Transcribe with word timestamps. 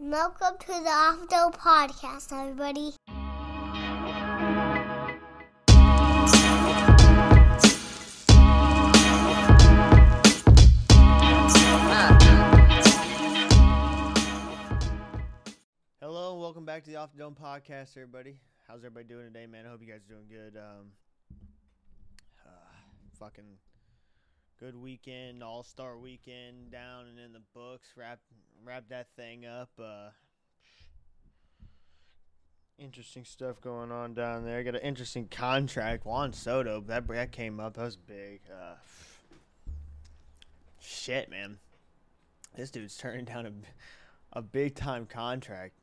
Welcome 0.00 0.58
to 0.60 0.66
the 0.68 0.90
Off 0.90 1.28
the 1.28 1.58
Podcast, 1.58 2.32
everybody. 2.32 2.94
Hello, 16.00 16.34
and 16.34 16.40
welcome 16.40 16.64
back 16.64 16.84
to 16.84 16.90
the 16.90 16.96
Off 16.96 17.10
the 17.12 17.18
Dome 17.18 17.34
podcast, 17.34 17.96
everybody. 17.96 18.36
How's 18.68 18.84
everybody 18.84 19.06
doing 19.06 19.24
today, 19.24 19.46
man? 19.46 19.66
I 19.66 19.70
hope 19.70 19.80
you 19.80 19.88
guys 19.88 20.02
are 20.08 20.14
doing 20.14 20.28
good. 20.30 20.56
Um, 20.56 20.92
uh, 22.46 22.50
fucking 23.18 23.58
good 24.60 24.76
weekend, 24.80 25.42
All 25.42 25.64
Star 25.64 25.98
weekend 25.98 26.70
down 26.70 27.06
and 27.08 27.18
in 27.18 27.32
the 27.32 27.42
books. 27.52 27.88
Wrap 27.96 28.20
wrap 28.64 28.88
that 28.88 29.08
thing 29.16 29.46
up. 29.46 29.70
Uh, 29.78 30.10
interesting 32.78 33.24
stuff 33.24 33.60
going 33.60 33.90
on 33.90 34.14
down 34.14 34.44
there. 34.44 34.62
Got 34.62 34.76
an 34.76 34.82
interesting 34.82 35.28
contract. 35.28 36.04
Juan 36.04 36.32
Soto, 36.32 36.80
that 36.82 37.06
that 37.08 37.32
came 37.32 37.60
up. 37.60 37.74
That 37.74 37.84
was 37.84 37.96
big. 37.96 38.40
Uh, 38.50 38.74
shit, 40.80 41.30
man. 41.30 41.58
This 42.56 42.70
dude's 42.70 42.96
turning 42.96 43.24
down 43.24 43.46
a 43.46 43.52
a 44.32 44.42
big 44.42 44.74
time 44.74 45.06
contract. 45.06 45.74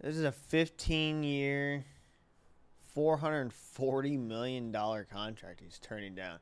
This 0.00 0.16
is 0.16 0.24
a 0.24 0.32
15 0.32 1.22
year, 1.22 1.84
$440 2.96 4.18
million 4.18 4.72
contract 4.72 5.60
he's 5.60 5.78
turning 5.78 6.14
down. 6.14 6.38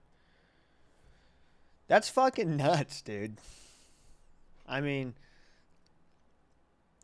That's 1.91 2.09
fucking 2.09 2.57
nuts, 2.57 3.03
dude. 3.03 3.39
I 4.65 4.81
mean, 4.81 5.15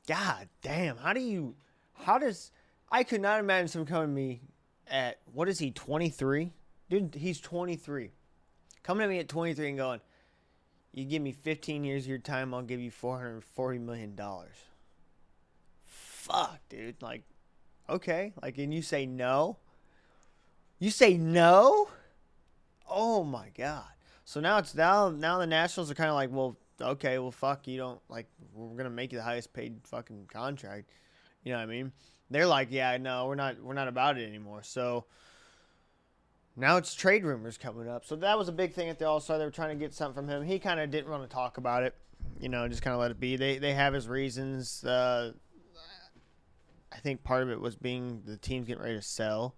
God 0.07 0.49
damn. 0.63 0.97
How 0.97 1.13
do 1.13 1.19
you, 1.19 1.57
how 1.95 2.21
does, 2.21 2.53
I 2.89 3.03
could 3.03 3.21
not 3.21 3.41
imagine 3.41 3.67
someone 3.67 3.89
coming 3.89 4.09
to 4.11 4.15
me 4.15 4.41
at, 4.87 5.19
what 5.35 5.49
is 5.49 5.59
he, 5.59 5.73
23? 5.73 6.53
Dude, 6.89 7.17
he's 7.17 7.41
23. 7.41 8.13
Coming 8.85 9.03
at 9.03 9.11
me 9.11 9.19
at 9.19 9.29
23 9.29 9.71
and 9.71 9.77
going, 9.77 10.01
you 10.93 11.05
give 11.05 11.21
me 11.21 11.33
15 11.33 11.83
years 11.83 12.05
of 12.05 12.09
your 12.09 12.19
time, 12.19 12.55
I'll 12.55 12.63
give 12.63 12.79
you 12.79 12.93
440 12.93 13.81
million 13.81 14.15
dollars. 14.15 14.55
Fuck, 15.85 16.61
dude. 16.69 17.03
Like, 17.03 17.25
okay. 17.91 18.35
Like, 18.41 18.57
and 18.59 18.73
you 18.73 18.83
say 18.83 19.05
no? 19.05 19.57
You 20.79 20.93
say 20.93 21.17
no? 21.17 21.89
Oh 22.89 23.25
my 23.25 23.49
god. 23.59 23.96
So 24.27 24.41
now 24.41 24.59
it's 24.59 24.75
now 24.75 25.09
now 25.09 25.39
the 25.39 25.47
Nationals 25.47 25.89
are 25.89 25.95
kind 25.95 26.11
of 26.11 26.17
like, 26.17 26.31
well, 26.33 26.57
okay, 26.81 27.19
well, 27.21 27.31
fuck, 27.31 27.69
you 27.69 27.79
don't 27.79 28.01
like 28.09 28.27
we're 28.53 28.77
gonna 28.77 28.91
make 28.91 29.13
you 29.13 29.19
the 29.19 29.25
highest 29.25 29.53
paid 29.53 29.79
fucking 29.85 30.29
contract. 30.33 30.91
You 31.45 31.53
know 31.53 31.59
what 31.59 31.63
I 31.63 31.67
mean? 31.67 31.93
They're 32.29 32.47
like, 32.47 32.69
yeah, 32.73 32.97
no, 32.97 33.27
we're 33.27 33.37
not 33.37 33.63
we're 33.63 33.75
not 33.75 33.87
about 33.87 34.19
it 34.19 34.29
anymore. 34.29 34.65
So 34.65 35.05
now 36.57 36.77
it's 36.77 36.93
trade 36.93 37.25
rumors 37.25 37.57
coming 37.57 37.89
up. 37.89 38.05
So 38.05 38.17
that 38.17 38.37
was 38.37 38.49
a 38.49 38.53
big 38.53 38.73
thing 38.73 38.89
at 38.89 38.99
the 38.99 39.07
All 39.07 39.21
Star. 39.21 39.39
They 39.39 39.45
were 39.45 39.51
trying 39.53 39.79
to 39.79 39.85
get 39.85 39.95
something 39.95 40.25
from 40.25 40.29
him. 40.29 40.43
He 40.43 40.59
kind 40.59 40.81
of 40.81 40.91
didn't 40.91 41.09
want 41.09 41.23
to 41.23 41.29
talk 41.29 41.57
about 41.57 41.85
it. 41.85 41.95
You 42.41 42.49
know, 42.49 42.67
just 42.67 42.83
kind 42.83 42.95
of 42.95 43.01
let 43.01 43.13
it 43.13 43.21
be. 43.21 43.37
They 43.37 43.59
they 43.59 43.75
have 43.75 43.95
his 43.95 44.09
reasons. 44.09 44.83
Uh, 44.83 45.35
I 46.93 46.97
think 46.97 47.23
part 47.23 47.45
of 47.45 47.51
it 47.51 47.61
was 47.61 47.77
being 47.77 48.23
the 48.27 48.37
team's 48.37 48.67
getting 48.67 48.83
ready 48.83 48.97
to 48.97 49.03
sell. 49.03 49.55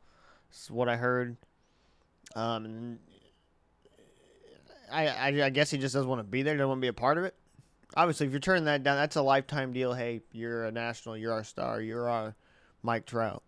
Is 0.53 0.71
what 0.71 0.91
I 0.91 0.97
heard. 0.97 1.39
Um, 2.37 2.67
and 2.67 2.99
I, 4.91 5.07
I 5.09 5.47
I 5.47 5.51
guess 5.51 5.71
he 5.71 5.79
just 5.79 5.95
doesn't 5.95 6.09
want 6.09 6.21
to 6.21 6.25
be 6.25 6.43
there. 6.43 6.55
Doesn't 6.57 6.69
want 6.69 6.79
to 6.79 6.83
be 6.83 6.89
a 6.89 6.93
part 6.93 7.19
of 7.19 7.25
it. 7.25 7.35
Obviously, 7.97 8.27
if 8.27 8.33
you're 8.33 8.41
turning 8.41 8.65
that 8.65 8.83
down, 8.83 8.97
that's 8.97 9.17
a 9.17 9.23
lifetime 9.23 9.73
deal. 9.73 9.95
Hey, 9.95 10.21
you're 10.33 10.67
a 10.67 10.73
national. 10.73 11.17
You're 11.17 11.33
our 11.33 11.45
star. 11.45 11.81
You're 11.81 12.09
our 12.09 12.35
Mike 12.83 13.07
Trout. 13.07 13.43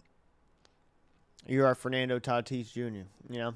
You're 1.47 1.67
our 1.67 1.75
Fernando 1.75 2.19
Tatis 2.19 2.73
Jr. 2.73 3.07
You 3.29 3.39
know, 3.39 3.55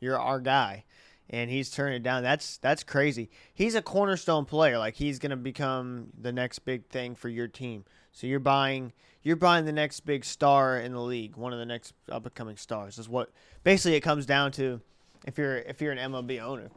you're 0.00 0.18
our 0.18 0.40
guy, 0.40 0.84
and 1.30 1.50
he's 1.50 1.70
turning 1.70 1.96
it 1.96 2.02
down. 2.02 2.22
That's 2.22 2.58
that's 2.58 2.82
crazy. 2.82 3.30
He's 3.52 3.74
a 3.74 3.82
cornerstone 3.82 4.44
player. 4.44 4.78
Like 4.78 4.94
he's 4.94 5.18
gonna 5.18 5.36
become 5.36 6.08
the 6.18 6.32
next 6.32 6.60
big 6.60 6.86
thing 6.88 7.14
for 7.14 7.28
your 7.28 7.48
team. 7.48 7.84
So 8.12 8.26
you're 8.26 8.40
buying 8.40 8.92
you're 9.22 9.36
buying 9.36 9.64
the 9.64 9.72
next 9.72 10.00
big 10.00 10.24
star 10.24 10.78
in 10.78 10.92
the 10.92 11.00
league, 11.00 11.36
one 11.36 11.52
of 11.52 11.58
the 11.58 11.66
next 11.66 11.92
up 12.10 12.24
and 12.24 12.34
coming 12.34 12.56
stars. 12.56 12.98
Is 12.98 13.08
what 13.08 13.30
basically 13.62 13.96
it 13.96 14.00
comes 14.00 14.26
down 14.26 14.52
to. 14.52 14.80
If 15.26 15.36
you're 15.36 15.58
if 15.58 15.80
you're 15.80 15.92
an 15.92 15.98
MLB 15.98 16.40
owner, 16.40 16.70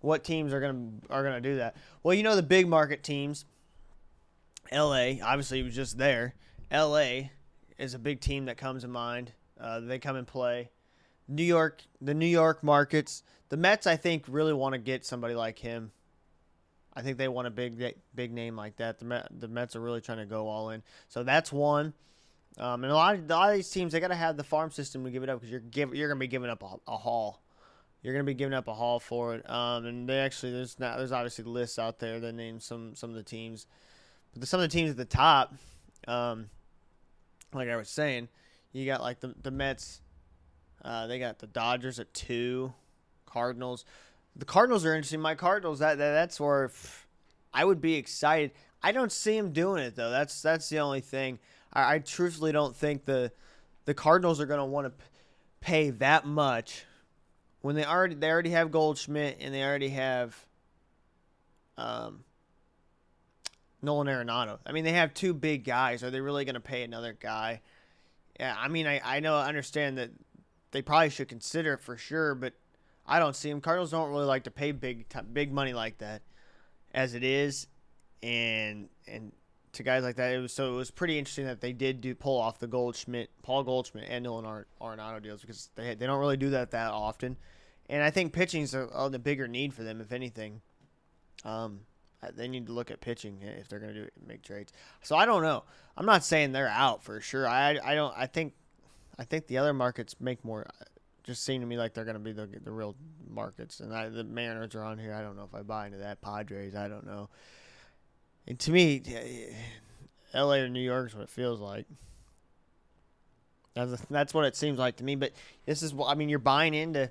what 0.00 0.24
teams 0.24 0.52
are 0.52 0.60
gonna 0.60 0.88
are 1.10 1.22
gonna 1.22 1.40
do 1.40 1.56
that? 1.56 1.76
Well, 2.02 2.14
you 2.14 2.22
know 2.22 2.36
the 2.36 2.42
big 2.42 2.68
market 2.68 3.02
teams. 3.02 3.44
L.A. 4.72 5.20
obviously 5.20 5.62
was 5.62 5.74
just 5.74 5.96
there. 5.96 6.34
L.A. 6.70 7.30
is 7.78 7.94
a 7.94 7.98
big 7.98 8.20
team 8.20 8.46
that 8.46 8.56
comes 8.56 8.82
to 8.82 8.88
mind. 8.88 9.32
Uh, 9.60 9.80
they 9.80 9.98
come 9.98 10.16
and 10.16 10.26
play. 10.26 10.70
New 11.28 11.44
York, 11.44 11.82
the 12.00 12.14
New 12.14 12.26
York 12.26 12.62
markets, 12.62 13.22
the 13.48 13.56
Mets, 13.56 13.86
I 13.86 13.96
think, 13.96 14.24
really 14.28 14.52
want 14.52 14.72
to 14.72 14.78
get 14.78 15.04
somebody 15.04 15.34
like 15.34 15.58
him. 15.58 15.92
I 16.94 17.02
think 17.02 17.18
they 17.18 17.28
want 17.28 17.46
a 17.46 17.50
big, 17.50 17.94
big 18.14 18.32
name 18.32 18.56
like 18.56 18.76
that. 18.76 18.98
The 18.98 19.26
the 19.30 19.48
Mets 19.48 19.76
are 19.76 19.80
really 19.80 20.00
trying 20.00 20.18
to 20.18 20.26
go 20.26 20.48
all 20.48 20.70
in. 20.70 20.82
So 21.08 21.22
that's 21.22 21.52
one. 21.52 21.92
Um, 22.58 22.84
and 22.84 22.92
a 22.92 22.94
lot, 22.94 23.14
of, 23.14 23.30
a 23.30 23.34
lot 23.34 23.50
of 23.50 23.56
these 23.56 23.68
teams, 23.68 23.92
they 23.92 24.00
got 24.00 24.08
to 24.08 24.14
have 24.14 24.36
the 24.36 24.44
farm 24.44 24.70
system 24.70 25.04
to 25.04 25.10
give 25.10 25.22
it 25.22 25.28
up 25.28 25.40
because 25.40 25.50
you're 25.50 25.60
give, 25.60 25.94
you're 25.94 26.08
gonna 26.08 26.18
be 26.18 26.26
giving 26.26 26.48
up 26.48 26.62
a, 26.62 26.90
a 26.90 26.96
haul. 26.96 27.42
You're 28.02 28.14
gonna 28.14 28.24
be 28.24 28.34
giving 28.34 28.54
up 28.54 28.68
a 28.68 28.74
haul 28.74 29.00
for 29.00 29.34
it. 29.34 29.48
Um, 29.50 29.84
and 29.86 30.08
they 30.08 30.18
actually 30.18 30.52
there's 30.52 30.78
not 30.78 30.98
there's 30.98 31.12
obviously 31.12 31.44
lists 31.44 31.78
out 31.78 31.98
there 31.98 32.20
that 32.20 32.32
name 32.34 32.60
some 32.60 32.94
some 32.94 33.10
of 33.10 33.16
the 33.16 33.22
teams, 33.22 33.66
but 34.32 34.40
the, 34.40 34.46
some 34.46 34.60
of 34.60 34.70
the 34.70 34.76
teams 34.76 34.90
at 34.90 34.96
the 34.96 35.04
top, 35.04 35.54
um, 36.06 36.50
like 37.52 37.68
I 37.68 37.76
was 37.76 37.88
saying, 37.88 38.28
you 38.72 38.86
got 38.86 39.00
like 39.00 39.20
the 39.20 39.34
the 39.42 39.50
Mets. 39.50 40.00
Uh, 40.84 41.08
they 41.08 41.18
got 41.18 41.40
the 41.40 41.48
Dodgers 41.48 41.98
at 41.98 42.12
two, 42.14 42.72
Cardinals. 43.24 43.84
The 44.36 44.44
Cardinals 44.44 44.84
are 44.84 44.94
interesting. 44.94 45.20
My 45.20 45.34
Cardinals 45.34 45.80
that, 45.80 45.98
that 45.98 46.12
that's 46.12 46.38
where 46.38 46.70
I 47.52 47.64
would 47.64 47.80
be 47.80 47.94
excited. 47.94 48.52
I 48.82 48.92
don't 48.92 49.10
see 49.10 49.36
him 49.36 49.52
doing 49.52 49.82
it 49.82 49.96
though. 49.96 50.10
That's 50.10 50.42
that's 50.42 50.68
the 50.68 50.78
only 50.78 51.00
thing. 51.00 51.38
I, 51.72 51.94
I 51.94 51.98
truthfully 51.98 52.52
don't 52.52 52.76
think 52.76 53.04
the 53.04 53.32
the 53.86 53.94
Cardinals 53.94 54.40
are 54.40 54.46
going 54.46 54.60
to 54.60 54.64
want 54.64 54.86
to 54.86 54.90
p- 54.90 55.10
pay 55.60 55.90
that 55.90 56.26
much 56.26 56.84
when 57.60 57.74
they 57.74 57.84
already 57.84 58.14
they 58.14 58.30
already 58.30 58.50
have 58.50 58.70
Goldschmidt 58.70 59.38
and 59.40 59.54
they 59.54 59.62
already 59.62 59.90
have 59.90 60.36
um 61.76 62.24
Nolan 63.82 64.06
Arenado. 64.08 64.58
I 64.66 64.72
mean, 64.72 64.84
they 64.84 64.92
have 64.92 65.14
two 65.14 65.34
big 65.34 65.64
guys. 65.64 66.02
Are 66.02 66.10
they 66.10 66.20
really 66.20 66.44
going 66.44 66.54
to 66.54 66.60
pay 66.60 66.82
another 66.82 67.16
guy? 67.18 67.60
Yeah, 68.38 68.54
I 68.58 68.68
mean, 68.68 68.86
I, 68.86 69.00
I 69.04 69.20
know, 69.20 69.36
I 69.36 69.48
understand 69.48 69.98
that 69.98 70.10
they 70.72 70.82
probably 70.82 71.10
should 71.10 71.28
consider 71.28 71.74
it 71.74 71.80
for 71.80 71.96
sure, 71.96 72.34
but 72.34 72.52
I 73.06 73.18
don't 73.18 73.36
see 73.36 73.48
them. 73.48 73.60
Cardinals 73.60 73.90
don't 73.90 74.10
really 74.10 74.26
like 74.26 74.44
to 74.44 74.50
pay 74.50 74.72
big 74.72 75.06
big 75.32 75.52
money 75.52 75.72
like 75.72 75.98
that, 75.98 76.22
as 76.92 77.14
it 77.14 77.22
is, 77.22 77.68
and 78.22 78.88
and 79.06 79.32
to 79.76 79.82
guys 79.82 80.02
like 80.02 80.16
that, 80.16 80.32
it 80.32 80.38
was 80.38 80.52
so 80.52 80.72
it 80.72 80.76
was 80.76 80.90
pretty 80.90 81.18
interesting 81.18 81.46
that 81.46 81.60
they 81.60 81.72
did 81.72 82.00
do 82.00 82.14
pull 82.14 82.38
off 82.38 82.58
the 82.58 82.66
Goldschmidt, 82.66 83.30
Paul 83.42 83.64
Goldschmidt, 83.64 84.06
and 84.08 84.24
Nolan 84.24 84.64
Arenado 84.80 85.22
deals 85.22 85.40
because 85.40 85.70
they 85.74 85.94
they 85.94 86.06
don't 86.06 86.20
really 86.20 86.36
do 86.36 86.50
that 86.50 86.72
that 86.72 86.92
often, 86.92 87.36
and 87.88 88.02
I 88.02 88.10
think 88.10 88.32
pitching's 88.32 88.74
a, 88.74 88.86
a 88.86 89.10
the 89.10 89.18
bigger 89.18 89.48
need 89.48 89.72
for 89.74 89.82
them 89.82 90.00
if 90.00 90.12
anything. 90.12 90.60
Um, 91.44 91.80
they 92.34 92.48
need 92.48 92.66
to 92.66 92.72
look 92.72 92.90
at 92.90 93.00
pitching 93.00 93.40
if 93.42 93.68
they're 93.68 93.78
going 93.78 93.94
to 93.94 94.04
do 94.04 94.08
make 94.26 94.42
trades. 94.42 94.72
So 95.02 95.16
I 95.16 95.26
don't 95.26 95.42
know. 95.42 95.64
I'm 95.96 96.06
not 96.06 96.24
saying 96.24 96.52
they're 96.52 96.68
out 96.68 97.02
for 97.02 97.20
sure. 97.20 97.46
I 97.46 97.78
I 97.82 97.94
don't. 97.94 98.14
I 98.16 98.26
think 98.26 98.54
I 99.18 99.24
think 99.24 99.46
the 99.46 99.58
other 99.58 99.72
markets 99.72 100.16
make 100.20 100.44
more. 100.44 100.66
Just 101.24 101.44
seem 101.44 101.60
to 101.60 101.66
me 101.66 101.76
like 101.76 101.92
they're 101.94 102.04
going 102.04 102.14
to 102.16 102.20
be 102.20 102.32
the 102.32 102.48
the 102.62 102.72
real 102.72 102.96
markets. 103.28 103.80
And 103.80 103.92
I, 103.94 104.08
the 104.08 104.24
Mariners 104.24 104.74
are 104.74 104.82
on 104.82 104.98
here. 104.98 105.14
I 105.14 105.22
don't 105.22 105.36
know 105.36 105.44
if 105.44 105.54
I 105.54 105.62
buy 105.62 105.86
into 105.86 105.98
that. 105.98 106.20
Padres. 106.20 106.74
I 106.74 106.88
don't 106.88 107.06
know. 107.06 107.28
And 108.46 108.58
to 108.60 108.70
me, 108.70 109.02
L.A. 110.32 110.60
or 110.60 110.68
New 110.68 110.80
York 110.80 111.08
is 111.08 111.14
what 111.14 111.24
it 111.24 111.30
feels 111.30 111.60
like. 111.60 111.86
That's 113.74 114.00
that's 114.08 114.32
what 114.32 114.44
it 114.44 114.56
seems 114.56 114.78
like 114.78 114.96
to 114.96 115.04
me. 115.04 115.16
But 115.16 115.32
this 115.66 115.82
is 115.82 115.94
I 116.06 116.14
mean. 116.14 116.28
You're 116.28 116.38
buying 116.38 116.72
into. 116.72 117.10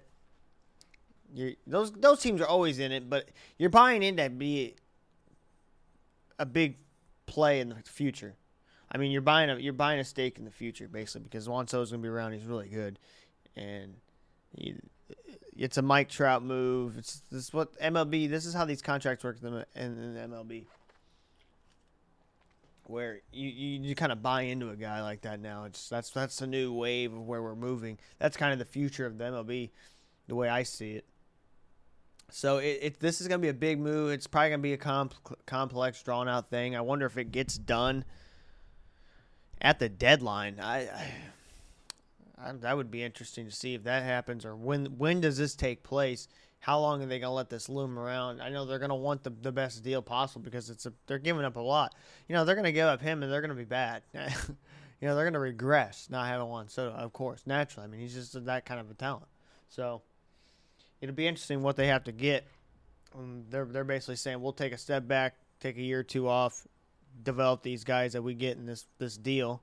You're, 1.34 1.52
those 1.68 1.92
those 1.92 2.22
teams 2.22 2.42
are 2.42 2.48
always 2.48 2.80
in 2.80 2.92
it, 2.92 3.10
but 3.10 3.30
you're 3.58 3.70
buying 3.70 4.02
into 4.02 4.30
be 4.30 4.76
a 6.40 6.46
big 6.46 6.78
play 7.28 7.60
in 7.60 7.70
the 7.70 7.76
future. 7.86 8.36
I 8.92 8.98
mean, 8.98 9.12
you're 9.12 9.22
buying 9.22 9.50
a 9.50 9.58
you're 9.58 9.74
buying 9.74 10.00
a 10.00 10.04
stake 10.04 10.38
in 10.40 10.46
the 10.46 10.52
future 10.52 10.88
basically 10.88 11.24
because 11.24 11.48
Juan 11.48 11.68
Soto's 11.68 11.92
gonna 11.92 12.02
be 12.02 12.10
around. 12.10 12.34
He's 12.34 12.46
really 12.46 12.70
good, 12.70 12.98
and 13.56 13.96
he, 14.56 14.76
it's 15.56 15.78
a 15.78 15.81
Mike 15.81 16.10
Trout 16.10 16.44
move. 16.44 16.98
It's 16.98 17.22
this 17.31 17.44
is 17.44 17.54
what 17.54 17.78
MLB. 17.80 18.30
This 18.30 18.46
is 18.46 18.54
how 18.54 18.66
these 18.66 18.81
contracts 18.81 19.24
work 19.24 19.38
in 19.44 19.52
the, 19.52 19.68
in 19.76 20.14
the 20.14 20.20
MLB, 20.22 20.66
where 22.88 23.22
you, 23.32 23.50
you, 23.50 23.80
you 23.82 23.96
kind 23.96 24.12
of 24.12 24.22
buy 24.22 24.44
into 24.44 24.70
a 24.70 24.76
guy 24.76 25.02
like 25.02 25.22
that 25.22 25.40
now. 25.40 25.66
It's 25.66 25.90
that's 25.90 26.10
that's 26.10 26.42
a 26.42 26.48
new 26.48 26.74
wave 26.74 27.14
of 27.14 27.22
where 27.22 27.42
we're 27.42 27.56
moving. 27.56 27.98
That's 28.20 28.38
kind 28.38 28.54
of 28.54 28.60
the 28.60 28.66
future 28.66 29.06
of 29.06 29.18
the 29.18 29.26
MLB, 29.26 29.72
the 30.28 30.36
way 30.36 30.50
I 30.50 30.64
see 30.64 30.94
it. 30.94 31.06
So 32.32 32.58
it, 32.58 32.80
it 32.82 33.00
this 33.00 33.22
is 33.22 33.28
gonna 33.28 33.40
be 33.40 33.50
a 33.50 33.54
big 33.54 33.80
move. 33.80 34.12
It's 34.12 34.28
probably 34.28 34.50
gonna 34.50 34.62
be 34.62 34.74
a 34.74 34.78
comp- 34.78 35.46
complex, 35.46 36.02
drawn 36.02 36.28
out 36.28 36.50
thing. 36.50 36.76
I 36.76 36.82
wonder 36.82 37.06
if 37.06 37.18
it 37.18 37.32
gets 37.32 37.58
done 37.58 38.06
at 39.62 39.80
the 39.80 39.90
deadline. 39.90 40.60
I, 40.60 40.81
I, 40.81 41.12
I 42.38 42.52
that 42.54 42.78
would 42.78 42.92
be 42.92 43.04
interesting 43.04 43.46
to 43.46 43.52
see 43.52 43.74
if 43.74 43.84
that 43.84 44.04
happens 44.04 44.46
or 44.46 44.56
when 44.56 44.86
when 44.98 45.22
does 45.22 45.38
this 45.38 45.56
take 45.56 45.84
place? 45.84 46.28
How 46.66 46.80
long 46.80 47.04
are 47.04 47.06
they 47.06 47.20
gonna 47.20 47.32
let 47.32 47.52
this 47.52 47.70
loom 47.70 48.00
around? 48.00 48.42
I 48.42 48.50
know 48.50 48.66
they're 48.66 48.80
gonna 48.80 48.96
want 48.96 49.24
the, 49.24 49.30
the 49.30 49.52
best 49.52 49.84
deal 49.84 50.02
possible 50.02 50.42
because 50.42 50.72
it's 50.72 50.88
a, 50.88 50.94
they're 51.06 51.20
giving 51.20 51.46
up 51.46 51.58
a 51.58 51.60
lot. 51.60 51.94
You 52.28 52.34
know 52.34 52.44
they're 52.44 52.56
gonna 52.56 52.72
give 52.72 52.88
up 52.88 53.04
him 53.04 53.22
and 53.22 53.32
they're 53.32 53.42
gonna 53.42 53.54
be 53.54 53.66
bad. 53.66 54.02
you 54.16 55.08
know 55.08 55.16
they're 55.16 55.26
gonna 55.26 55.38
regress 55.38 56.08
not 56.10 56.26
having 56.26 56.48
Juan. 56.48 56.68
So 56.68 56.88
of 56.88 57.14
course 57.14 57.44
naturally, 57.46 57.86
I 57.86 57.88
mean 57.88 58.02
he's 58.02 58.16
just 58.16 58.46
that 58.46 58.66
kind 58.66 58.80
of 58.80 58.90
a 58.90 58.96
talent. 58.96 59.28
So 59.70 60.02
it'll 61.02 61.14
be 61.14 61.28
interesting 61.28 61.62
what 61.62 61.76
they 61.76 61.86
have 61.86 62.06
to 62.06 62.12
get. 62.12 62.48
Um, 63.16 63.44
they're 63.52 63.66
they're 63.66 63.84
basically 63.84 64.16
saying 64.16 64.42
we'll 64.42 64.52
take 64.52 64.74
a 64.74 64.80
step 64.80 65.08
back, 65.08 65.36
take 65.60 65.78
a 65.78 65.84
year 65.84 66.00
or 66.00 66.04
two 66.04 66.28
off, 66.28 66.66
develop 67.22 67.62
these 67.62 67.84
guys 67.84 68.14
that 68.14 68.24
we 68.24 68.34
get 68.34 68.58
in 68.58 68.66
this 68.66 68.88
this 68.98 69.18
deal, 69.18 69.62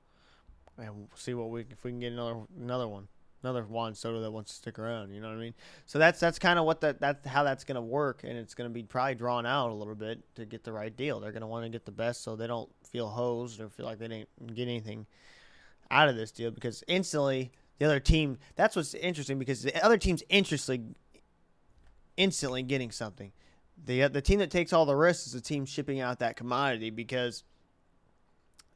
and 0.78 0.94
we'll 0.94 1.08
see 1.16 1.34
what 1.34 1.50
we 1.50 1.62
if 1.62 1.82
we 1.82 1.90
can 1.90 1.98
get 1.98 2.12
another 2.12 2.42
another 2.56 2.86
one, 2.86 3.08
another 3.42 3.64
Juan 3.64 3.94
Soto 3.94 4.20
that 4.20 4.30
wants 4.30 4.52
to 4.52 4.56
stick 4.56 4.78
around. 4.78 5.12
You 5.12 5.20
know 5.20 5.28
what 5.28 5.36
I 5.36 5.40
mean? 5.40 5.54
So 5.86 5.98
that's 5.98 6.20
that's 6.20 6.38
kind 6.38 6.58
of 6.58 6.64
what 6.64 6.80
that 6.82 7.00
that's 7.00 7.26
how 7.26 7.42
that's 7.42 7.64
gonna 7.64 7.82
work, 7.82 8.22
and 8.24 8.36
it's 8.36 8.54
gonna 8.54 8.70
be 8.70 8.82
probably 8.82 9.14
drawn 9.14 9.46
out 9.46 9.70
a 9.70 9.74
little 9.74 9.94
bit 9.94 10.22
to 10.36 10.44
get 10.44 10.64
the 10.64 10.72
right 10.72 10.94
deal. 10.94 11.20
They're 11.20 11.32
gonna 11.32 11.46
want 11.46 11.64
to 11.64 11.70
get 11.70 11.84
the 11.84 11.92
best, 11.92 12.22
so 12.22 12.36
they 12.36 12.46
don't 12.46 12.70
feel 12.90 13.08
hosed 13.08 13.60
or 13.60 13.68
feel 13.68 13.86
like 13.86 13.98
they 13.98 14.08
didn't 14.08 14.54
get 14.54 14.68
anything 14.68 15.06
out 15.90 16.08
of 16.08 16.16
this 16.16 16.30
deal 16.30 16.50
because 16.50 16.82
instantly 16.88 17.52
the 17.78 17.86
other 17.86 18.00
team. 18.00 18.38
That's 18.56 18.76
what's 18.76 18.94
interesting 18.94 19.38
because 19.38 19.62
the 19.62 19.84
other 19.84 19.98
team's 19.98 20.22
instantly 20.28 20.94
instantly 22.16 22.62
getting 22.62 22.90
something. 22.90 23.32
The 23.84 24.08
the 24.08 24.22
team 24.22 24.38
that 24.38 24.50
takes 24.50 24.72
all 24.72 24.86
the 24.86 24.96
risks 24.96 25.26
is 25.26 25.32
the 25.32 25.40
team 25.40 25.66
shipping 25.66 26.00
out 26.00 26.20
that 26.20 26.36
commodity 26.36 26.90
because 26.90 27.44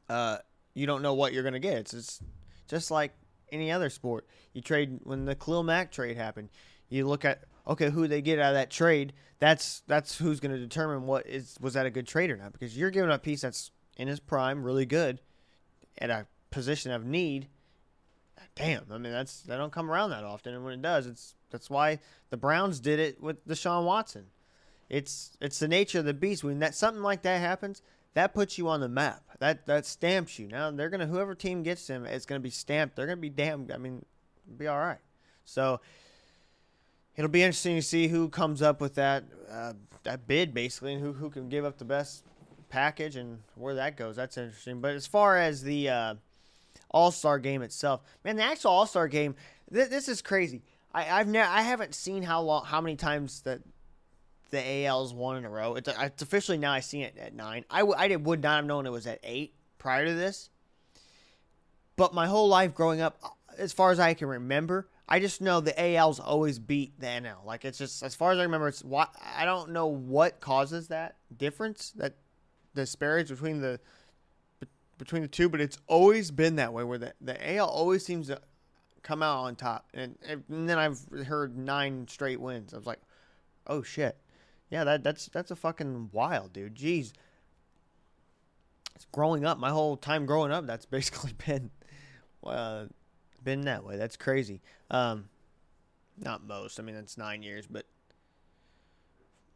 uh, 0.09 0.37
you 0.73 0.85
don't 0.85 1.01
know 1.01 1.13
what 1.13 1.33
you're 1.33 1.43
going 1.43 1.53
to 1.53 1.59
get. 1.59 1.77
It's 1.77 1.91
just, 1.91 2.21
just 2.67 2.91
like 2.91 3.13
any 3.51 3.71
other 3.71 3.89
sport. 3.89 4.27
You 4.53 4.61
trade 4.61 4.99
when 5.03 5.25
the 5.25 5.35
Khalil 5.35 5.63
Mack 5.63 5.91
trade 5.91 6.17
happened. 6.17 6.49
You 6.89 7.07
look 7.07 7.25
at 7.25 7.43
okay, 7.67 7.89
who 7.89 8.07
they 8.07 8.21
get 8.21 8.39
out 8.39 8.49
of 8.49 8.55
that 8.55 8.71
trade. 8.71 9.13
That's 9.39 9.81
that's 9.87 10.17
who's 10.17 10.39
going 10.39 10.53
to 10.53 10.59
determine 10.59 11.05
what 11.05 11.27
is 11.27 11.57
was 11.59 11.73
that 11.73 11.85
a 11.85 11.89
good 11.89 12.07
trade 12.07 12.31
or 12.31 12.37
not 12.37 12.53
because 12.53 12.77
you're 12.77 12.91
giving 12.91 13.11
up 13.11 13.21
a 13.21 13.23
piece 13.23 13.41
that's 13.41 13.71
in 13.97 14.07
his 14.07 14.19
prime, 14.19 14.63
really 14.63 14.85
good, 14.85 15.19
at 15.97 16.09
a 16.09 16.27
position 16.49 16.91
of 16.91 17.05
need. 17.05 17.47
Damn, 18.55 18.85
I 18.91 18.97
mean 18.97 19.11
that's 19.11 19.41
that 19.41 19.57
don't 19.57 19.71
come 19.71 19.91
around 19.91 20.09
that 20.11 20.23
often, 20.23 20.53
and 20.53 20.63
when 20.63 20.73
it 20.73 20.81
does, 20.81 21.05
it's 21.05 21.35
that's 21.51 21.69
why 21.69 21.99
the 22.29 22.37
Browns 22.37 22.79
did 22.79 22.99
it 22.99 23.21
with 23.21 23.47
Deshaun 23.47 23.85
Watson. 23.85 24.25
It's 24.89 25.37
it's 25.41 25.59
the 25.59 25.67
nature 25.67 25.99
of 25.99 26.05
the 26.05 26.13
beast. 26.13 26.43
When 26.43 26.59
that 26.59 26.73
something 26.73 27.03
like 27.03 27.21
that 27.23 27.39
happens, 27.39 27.81
that 28.17 28.33
puts 28.33 28.57
you 28.57 28.67
on 28.67 28.79
the 28.79 28.89
map. 28.89 29.21
That 29.37 29.67
that 29.67 29.85
stamps 29.85 30.39
you. 30.39 30.47
Now 30.47 30.71
they're 30.71 30.89
gonna 30.89 31.05
whoever 31.05 31.35
team 31.35 31.61
gets 31.61 31.85
them, 31.85 32.03
it's 32.07 32.25
gonna 32.25 32.39
be 32.39 32.49
stamped. 32.49 32.95
They're 32.95 33.05
gonna 33.05 33.17
be 33.17 33.29
damn. 33.29 33.67
I 33.71 33.77
mean, 33.77 34.03
be 34.57 34.65
all 34.65 34.79
right. 34.79 34.97
So 35.45 35.79
it'll 37.15 37.29
be 37.29 37.43
interesting 37.43 37.75
to 37.75 37.83
see 37.83 38.07
who 38.07 38.27
comes 38.29 38.63
up 38.63 38.81
with 38.81 38.95
that 38.95 39.23
uh, 39.51 39.73
that 40.01 40.27
bid 40.27 40.51
basically, 40.55 40.95
and 40.95 41.03
who 41.03 41.13
who 41.13 41.29
can 41.29 41.47
give 41.47 41.63
up 41.63 41.77
the 41.77 41.85
best 41.85 42.23
package 42.69 43.17
and 43.17 43.43
where 43.53 43.75
that 43.75 43.97
goes. 43.97 44.15
That's 44.15 44.35
interesting. 44.35 44.81
But 44.81 44.95
as 44.95 45.05
far 45.05 45.37
as 45.37 45.61
the 45.61 45.89
uh, 45.89 46.15
All 46.89 47.11
Star 47.11 47.37
game 47.37 47.61
itself, 47.61 48.01
man, 48.23 48.35
the 48.35 48.43
actual 48.43 48.71
All 48.71 48.87
Star 48.87 49.07
game, 49.07 49.35
th- 49.71 49.89
this 49.89 50.07
is 50.07 50.23
crazy. 50.23 50.63
I, 50.91 51.19
I've 51.19 51.27
never, 51.27 51.47
I 51.47 51.61
haven't 51.61 51.93
seen 51.93 52.23
how 52.23 52.41
long, 52.41 52.65
how 52.65 52.81
many 52.81 52.95
times 52.95 53.41
that 53.41 53.61
the 54.49 54.85
AL's 54.85 55.13
won 55.13 55.37
in 55.37 55.45
a 55.45 55.49
row. 55.49 55.75
It's, 55.75 55.89
it's 55.89 56.21
officially 56.21 56.57
now. 56.57 56.71
I 56.71 56.79
see 56.79 57.01
it 57.01 57.17
at 57.17 57.33
nine. 57.33 57.65
I, 57.69 57.79
w- 57.79 57.95
I 57.97 58.15
would 58.15 58.41
not 58.41 58.57
have 58.57 58.65
known 58.65 58.85
it 58.85 58.91
was 58.91 59.07
at 59.07 59.19
eight 59.23 59.53
prior 59.77 60.05
to 60.05 60.13
this. 60.13 60.49
But 61.95 62.13
my 62.13 62.27
whole 62.27 62.47
life 62.47 62.73
growing 62.73 63.01
up, 63.01 63.19
as 63.57 63.73
far 63.73 63.91
as 63.91 63.99
I 63.99 64.13
can 64.13 64.27
remember, 64.27 64.87
I 65.09 65.19
just 65.19 65.41
know 65.41 65.61
the 65.61 65.95
AL's 65.95 66.19
always 66.19 66.59
beat 66.59 66.99
the 66.99 67.07
NL. 67.07 67.45
Like 67.45 67.65
it's 67.65 67.77
just 67.77 68.03
as 68.03 68.13
far 68.13 68.31
as 68.31 68.39
I 68.39 68.43
remember, 68.43 68.67
it's 68.67 68.83
why 68.83 69.07
I 69.35 69.45
don't 69.45 69.71
know 69.71 69.87
what 69.87 70.39
causes 70.39 70.89
that 70.89 71.15
difference, 71.35 71.91
that 71.95 72.15
disparage 72.75 73.29
between 73.29 73.61
the 73.61 73.79
between 74.97 75.21
the 75.21 75.27
two, 75.27 75.47
but 75.47 75.61
it's 75.61 75.77
always 75.87 76.29
been 76.29 76.57
that 76.57 76.73
way. 76.73 76.83
Where 76.83 76.97
the 76.97 77.13
the 77.21 77.55
AL 77.55 77.67
always 77.67 78.05
seems 78.05 78.27
to 78.27 78.41
come 79.07 79.23
out 79.23 79.37
on 79.37 79.55
top. 79.55 79.87
And, 79.93 80.17
and 80.27 80.43
then 80.69 80.77
I've 80.77 80.99
heard 81.25 81.57
nine 81.57 82.07
straight 82.09 82.41
wins. 82.41 82.73
I 82.73 82.77
was 82.77 82.85
like, 82.85 82.99
oh 83.65 83.81
shit, 83.81 84.17
yeah, 84.69 84.83
that 84.83 85.03
that's 85.03 85.27
that's 85.27 85.51
a 85.51 85.55
fucking 85.55 86.09
wild, 86.11 86.53
dude. 86.53 86.75
Jeez. 86.75 87.13
It's 88.95 89.05
growing 89.11 89.45
up, 89.45 89.59
my 89.59 89.69
whole 89.69 89.95
time 89.95 90.25
growing 90.25 90.51
up, 90.51 90.65
that's 90.65 90.85
basically 90.97 91.33
been, 91.45 91.69
uh, 92.43 92.85
been 93.43 93.61
that 93.61 93.83
way. 93.83 93.95
That's 93.95 94.17
crazy. 94.17 94.61
Um, 94.89 95.29
not 96.17 96.45
most. 96.45 96.79
I 96.79 96.83
mean, 96.83 96.95
that's 96.95 97.17
nine 97.17 97.43
years, 97.43 97.67
but 97.67 97.85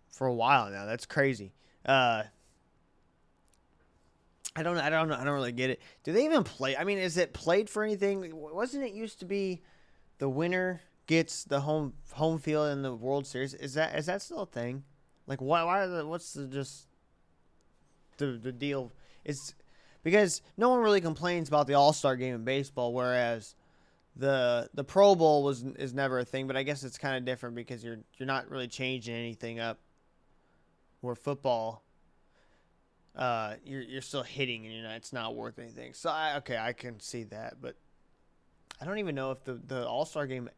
for 0.09 0.27
a 0.27 0.33
while 0.33 0.69
now, 0.69 0.85
that's 0.85 1.05
crazy. 1.05 1.53
Uh, 1.85 2.23
I 4.55 4.63
don't 4.63 4.77
I 4.77 4.89
don't 4.89 5.07
know. 5.07 5.15
I 5.15 5.23
don't 5.23 5.33
really 5.33 5.51
get 5.51 5.69
it. 5.69 5.81
Do 6.03 6.11
they 6.13 6.25
even 6.25 6.43
play? 6.43 6.75
I 6.75 6.83
mean, 6.83 6.97
is 6.97 7.17
it 7.17 7.33
played 7.33 7.69
for 7.69 7.83
anything? 7.83 8.31
Wasn't 8.33 8.83
it 8.83 8.93
used 8.93 9.19
to 9.19 9.25
be 9.25 9.61
the 10.19 10.29
winner 10.29 10.81
gets 11.07 11.43
the 11.43 11.61
home 11.61 11.93
home 12.13 12.37
field 12.37 12.69
in 12.69 12.81
the 12.81 12.93
World 12.93 13.25
Series? 13.25 13.53
Is 13.53 13.73
that 13.75 13.97
is 13.97 14.07
that 14.07 14.21
still 14.21 14.41
a 14.41 14.45
thing? 14.45 14.83
Like 15.31 15.39
why 15.39 15.63
why 15.63 15.87
the, 15.87 16.05
what's 16.05 16.33
the 16.33 16.45
just 16.45 16.87
the 18.17 18.37
the 18.37 18.51
deal? 18.51 18.91
It's 19.23 19.53
because 20.03 20.41
no 20.57 20.67
one 20.67 20.81
really 20.81 20.99
complains 20.99 21.47
about 21.47 21.67
the 21.67 21.75
All 21.75 21.93
Star 21.93 22.17
game 22.17 22.35
in 22.35 22.43
baseball, 22.43 22.93
whereas 22.93 23.55
the 24.17 24.69
the 24.73 24.83
Pro 24.83 25.15
Bowl 25.15 25.41
was 25.41 25.63
is 25.63 25.93
never 25.93 26.19
a 26.19 26.25
thing. 26.25 26.47
But 26.47 26.57
I 26.57 26.63
guess 26.63 26.83
it's 26.83 26.97
kind 26.97 27.15
of 27.15 27.23
different 27.23 27.55
because 27.55 27.81
you're 27.81 27.99
you're 28.17 28.27
not 28.27 28.51
really 28.51 28.67
changing 28.67 29.15
anything 29.15 29.61
up. 29.61 29.79
Where 30.99 31.15
football 31.15 31.85
uh, 33.15 33.53
you're 33.63 33.83
you're 33.83 34.01
still 34.01 34.23
hitting 34.23 34.65
and 34.65 34.75
you're 34.75 34.83
not, 34.83 34.95
it's 34.95 35.13
not 35.13 35.33
worth 35.33 35.59
anything. 35.59 35.93
So 35.93 36.09
I, 36.09 36.35
okay, 36.39 36.57
I 36.57 36.73
can 36.73 36.99
see 36.99 37.23
that, 37.23 37.61
but 37.61 37.77
I 38.81 38.85
don't 38.85 38.99
even 38.99 39.15
know 39.15 39.31
if 39.31 39.45
the 39.45 39.53
the 39.53 39.87
All 39.87 40.03
Star 40.03 40.27
game 40.27 40.49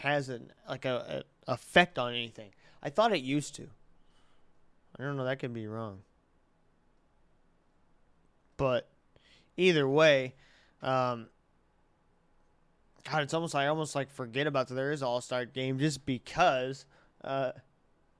has 0.00 0.30
an 0.30 0.52
like 0.68 0.84
a, 0.84 1.22
a, 1.46 1.52
effect 1.52 1.96
on 1.96 2.12
anything. 2.12 2.50
I 2.82 2.90
thought 2.90 3.12
it 3.12 3.22
used 3.22 3.54
to. 3.54 3.68
I 5.00 5.04
don't 5.04 5.16
know. 5.16 5.24
That 5.24 5.38
could 5.38 5.54
be 5.54 5.66
wrong. 5.66 6.00
But 8.56 8.86
either 9.56 9.88
way, 9.88 10.34
um, 10.82 11.28
God, 13.10 13.22
it's 13.22 13.32
almost 13.32 13.54
like 13.54 13.64
I 13.64 13.68
almost 13.68 13.94
like 13.94 14.10
forget 14.10 14.46
about 14.46 14.68
that 14.68 14.74
there 14.74 14.92
is 14.92 15.02
All 15.02 15.22
Star 15.22 15.46
game 15.46 15.78
just 15.78 16.04
because 16.04 16.84
uh, 17.24 17.52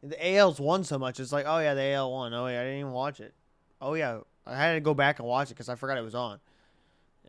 the 0.03 0.37
AL's 0.37 0.59
won 0.59 0.83
so 0.85 0.99
much. 0.99 1.21
It's 1.21 1.33
like, 1.33 1.45
oh 1.47 1.59
yeah, 1.59 1.75
the 1.75 1.93
AL 1.93 2.11
won. 2.11 2.33
Oh 2.33 2.47
yeah, 2.47 2.61
I 2.61 2.65
didn't 2.65 2.81
even 2.81 2.93
watch 2.93 3.21
it. 3.21 3.35
Oh 3.83 3.93
yeah, 3.93 4.21
I 4.47 4.57
had 4.57 4.75
to 4.75 4.81
go 4.81 4.95
back 4.95 5.19
and 5.19 5.29
watch 5.29 5.51
it 5.51 5.55
because 5.55 5.69
I 5.69 5.75
forgot 5.75 5.99
it 5.99 6.03
was 6.03 6.15
on. 6.15 6.41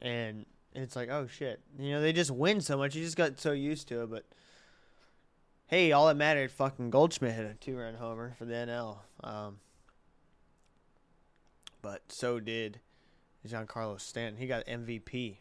And 0.02 0.46
it's 0.74 0.96
like, 0.96 1.10
oh 1.10 1.28
shit, 1.28 1.60
you 1.78 1.92
know, 1.92 2.02
they 2.02 2.14
just 2.14 2.32
win 2.32 2.62
so 2.62 2.78
much. 2.78 2.96
You 2.96 3.04
just 3.04 3.18
got 3.18 3.40
so 3.40 3.52
used 3.52 3.90
to 3.90 4.04
it. 4.04 4.10
But 4.10 4.24
hey, 5.72 5.94
all 5.94 6.08
that 6.08 6.18
mattered, 6.18 6.52
fucking 6.52 6.90
Goldschmidt 6.90 7.34
hit 7.34 7.46
a 7.46 7.54
two-run 7.54 7.96
homer 7.96 8.36
for 8.38 8.44
the 8.44 8.54
NL. 8.54 8.98
Um, 9.24 9.60
but 11.82 12.02
so 12.10 12.42
did 12.42 12.82
Giancarlo 13.48 14.00
Stanton. 14.00 14.38
He 14.38 14.48
got 14.48 14.66
MVP. 14.66 15.38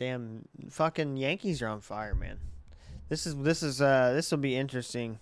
Damn, 0.00 0.44
fucking 0.70 1.16
Yankees 1.16 1.62
are 1.62 1.68
on 1.68 1.80
fire, 1.80 2.14
man. 2.14 2.38
This 3.08 3.26
is 3.26 3.36
this 3.36 3.62
is 3.62 3.80
uh 3.80 4.12
this 4.12 4.30
will 4.30 4.38
be 4.38 4.54
interesting. 4.54 5.18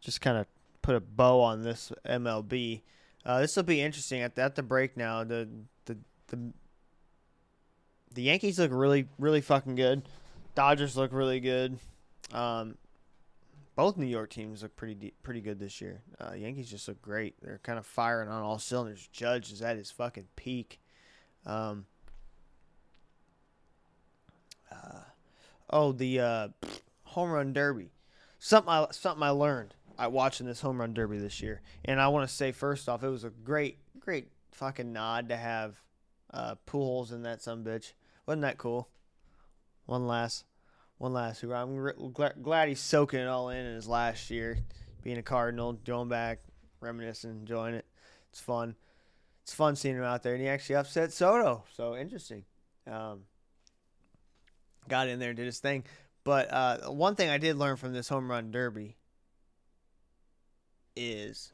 Just 0.00 0.20
kind 0.20 0.36
of 0.36 0.46
put 0.82 0.94
a 0.94 1.00
bow 1.00 1.40
on 1.40 1.62
this 1.62 1.92
MLB. 2.06 2.82
Uh, 3.24 3.40
this 3.40 3.56
will 3.56 3.62
be 3.62 3.80
interesting 3.80 4.22
at 4.22 4.34
the, 4.34 4.42
at 4.42 4.54
the 4.54 4.62
break 4.62 4.96
now. 4.96 5.24
The 5.24 5.48
the 5.86 5.96
the 6.28 6.52
the 8.12 8.22
Yankees 8.22 8.58
look 8.58 8.70
really 8.72 9.08
really 9.18 9.40
fucking 9.40 9.76
good. 9.76 10.02
Dodgers 10.54 10.96
look 10.96 11.12
really 11.12 11.40
good. 11.40 11.78
Um, 12.32 12.76
both 13.76 13.96
New 13.96 14.06
York 14.06 14.30
teams 14.30 14.62
look 14.62 14.76
pretty 14.76 15.14
pretty 15.22 15.40
good 15.40 15.58
this 15.58 15.80
year. 15.80 16.02
Uh, 16.20 16.34
Yankees 16.34 16.70
just 16.70 16.86
look 16.88 17.00
great. 17.00 17.34
They're 17.40 17.60
kind 17.62 17.78
of 17.78 17.86
firing 17.86 18.28
on 18.28 18.42
all 18.42 18.58
cylinders. 18.58 19.08
Judge 19.12 19.52
is 19.52 19.62
at 19.62 19.76
his 19.76 19.90
fucking 19.90 20.28
peak. 20.36 20.80
Um, 21.46 21.86
uh, 24.70 25.00
oh, 25.70 25.92
the 25.92 26.20
uh, 26.20 26.48
home 27.04 27.30
run 27.30 27.52
derby. 27.52 27.92
Something 28.38 28.70
I 28.70 28.86
something 28.90 29.22
I 29.22 29.30
learned 29.30 29.74
I 30.00 30.06
watching 30.06 30.46
this 30.46 30.62
home 30.62 30.80
run 30.80 30.94
derby 30.94 31.18
this 31.18 31.42
year. 31.42 31.60
And 31.84 32.00
I 32.00 32.08
want 32.08 32.26
to 32.26 32.34
say 32.34 32.52
first 32.52 32.88
off, 32.88 33.04
it 33.04 33.08
was 33.08 33.24
a 33.24 33.30
great, 33.30 33.78
great 34.00 34.28
fucking 34.50 34.94
nod 34.94 35.28
to 35.28 35.36
have 35.36 35.82
uh, 36.32 36.54
Pujols 36.66 37.12
in 37.12 37.22
that 37.24 37.42
some 37.42 37.62
bitch. 37.62 37.92
Wasn't 38.26 38.40
that 38.40 38.56
cool? 38.56 38.88
One 39.90 40.06
last, 40.06 40.44
one 40.98 41.12
last. 41.12 41.42
I'm 41.42 41.74
re- 41.74 41.92
glad 42.40 42.68
he's 42.68 42.78
soaking 42.78 43.18
it 43.18 43.26
all 43.26 43.48
in 43.48 43.66
in 43.66 43.74
his 43.74 43.88
last 43.88 44.30
year, 44.30 44.56
being 45.02 45.18
a 45.18 45.22
Cardinal, 45.22 45.72
going 45.72 46.08
back, 46.08 46.38
reminiscing, 46.78 47.28
enjoying 47.28 47.74
it. 47.74 47.84
It's 48.30 48.38
fun. 48.38 48.76
It's 49.42 49.52
fun 49.52 49.74
seeing 49.74 49.96
him 49.96 50.04
out 50.04 50.22
there, 50.22 50.34
and 50.34 50.40
he 50.40 50.48
actually 50.48 50.76
upset 50.76 51.12
Soto. 51.12 51.64
So 51.74 51.96
interesting. 51.96 52.44
Um, 52.86 53.22
got 54.88 55.08
in 55.08 55.18
there, 55.18 55.30
and 55.30 55.36
did 55.36 55.46
his 55.46 55.58
thing. 55.58 55.82
But 56.22 56.52
uh, 56.52 56.92
one 56.92 57.16
thing 57.16 57.28
I 57.28 57.38
did 57.38 57.56
learn 57.56 57.74
from 57.76 57.92
this 57.92 58.08
home 58.08 58.30
run 58.30 58.52
derby 58.52 58.96
is 60.94 61.52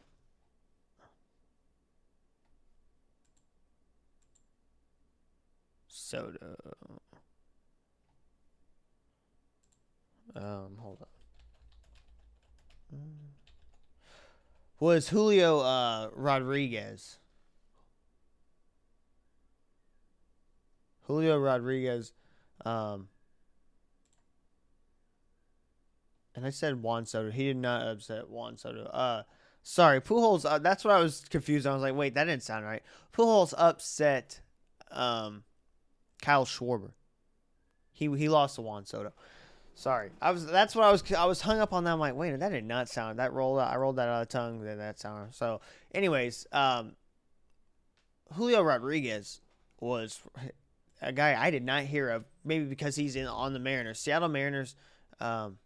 Soto. 5.89 6.55
Um, 10.37 10.77
hold 10.79 10.99
on. 12.93 13.01
Was 14.79 15.09
Julio 15.09 15.61
uh, 15.61 16.11
Rodriguez? 16.15 17.19
Julio 21.07 21.39
Rodriguez, 21.39 22.13
um, 22.65 23.09
and 26.35 26.45
I 26.45 26.51
said 26.51 26.83
Juan 26.83 27.07
Soto. 27.07 27.31
He 27.31 27.45
did 27.45 27.57
not 27.57 27.87
upset 27.87 28.29
Juan 28.29 28.59
Soto. 28.59 28.85
Uh, 28.87 29.23
sorry, 29.63 30.01
Pujols. 30.01 30.45
Uh, 30.45 30.59
that's 30.59 30.85
what 30.85 30.93
I 30.93 30.99
was 30.99 31.25
confused. 31.31 31.67
I 31.67 31.73
was 31.73 31.83
like, 31.83 31.95
wait, 31.95 32.15
that 32.15 32.25
didn't 32.25 32.43
sound 32.43 32.65
right. 32.65 32.83
Pujols 33.15 33.55
upset 33.57 34.41
um, 34.91 35.45
Kyle 36.21 36.45
Schwarber. 36.45 36.91
He 37.93 38.07
he 38.17 38.29
lost 38.29 38.57
to 38.57 38.63
Juan 38.63 38.85
Soto. 38.85 39.13
Sorry, 39.79 40.09
I 40.23 40.31
was. 40.31 40.47
That's 40.47 40.75
what 40.75 40.85
I 40.85 40.91
was. 40.91 41.13
I 41.13 41.27
was 41.27 41.43
hung 41.43 41.61
up 41.61 41.75
on 41.75 41.85
that. 41.85 41.93
I'm 41.93 42.01
like, 42.01 42.17
wait, 42.17 42.35
that 42.41 42.49
did 42.49 42.65
not 42.65 42.89
sound. 42.89 43.19
That 43.19 43.35
rolled. 43.35 43.59
I 43.61 43.77
rolled 43.77 43.97
that 43.97 44.09
out 44.09 44.23
of 44.23 44.29
tongue. 44.29 44.65
Then 44.65 44.79
that 44.79 44.99
sound. 44.99 45.35
So, 45.35 45.61
anyways, 45.95 46.47
um, 46.51 46.97
Julio 48.33 48.63
Rodriguez 48.63 49.43
was 49.79 50.19
a 51.03 51.13
guy 51.13 51.37
I 51.39 51.51
did 51.51 51.63
not 51.63 51.85
hear 51.85 52.09
of. 52.09 52.25
Maybe 52.43 52.65
because 52.65 52.97
he's 52.97 53.17
in 53.17 53.27
on 53.27 53.53
the 53.53 53.59
Mariners, 53.59 54.01
Seattle 54.01 54.31
Mariners, 54.31 54.77
um, 55.21 55.59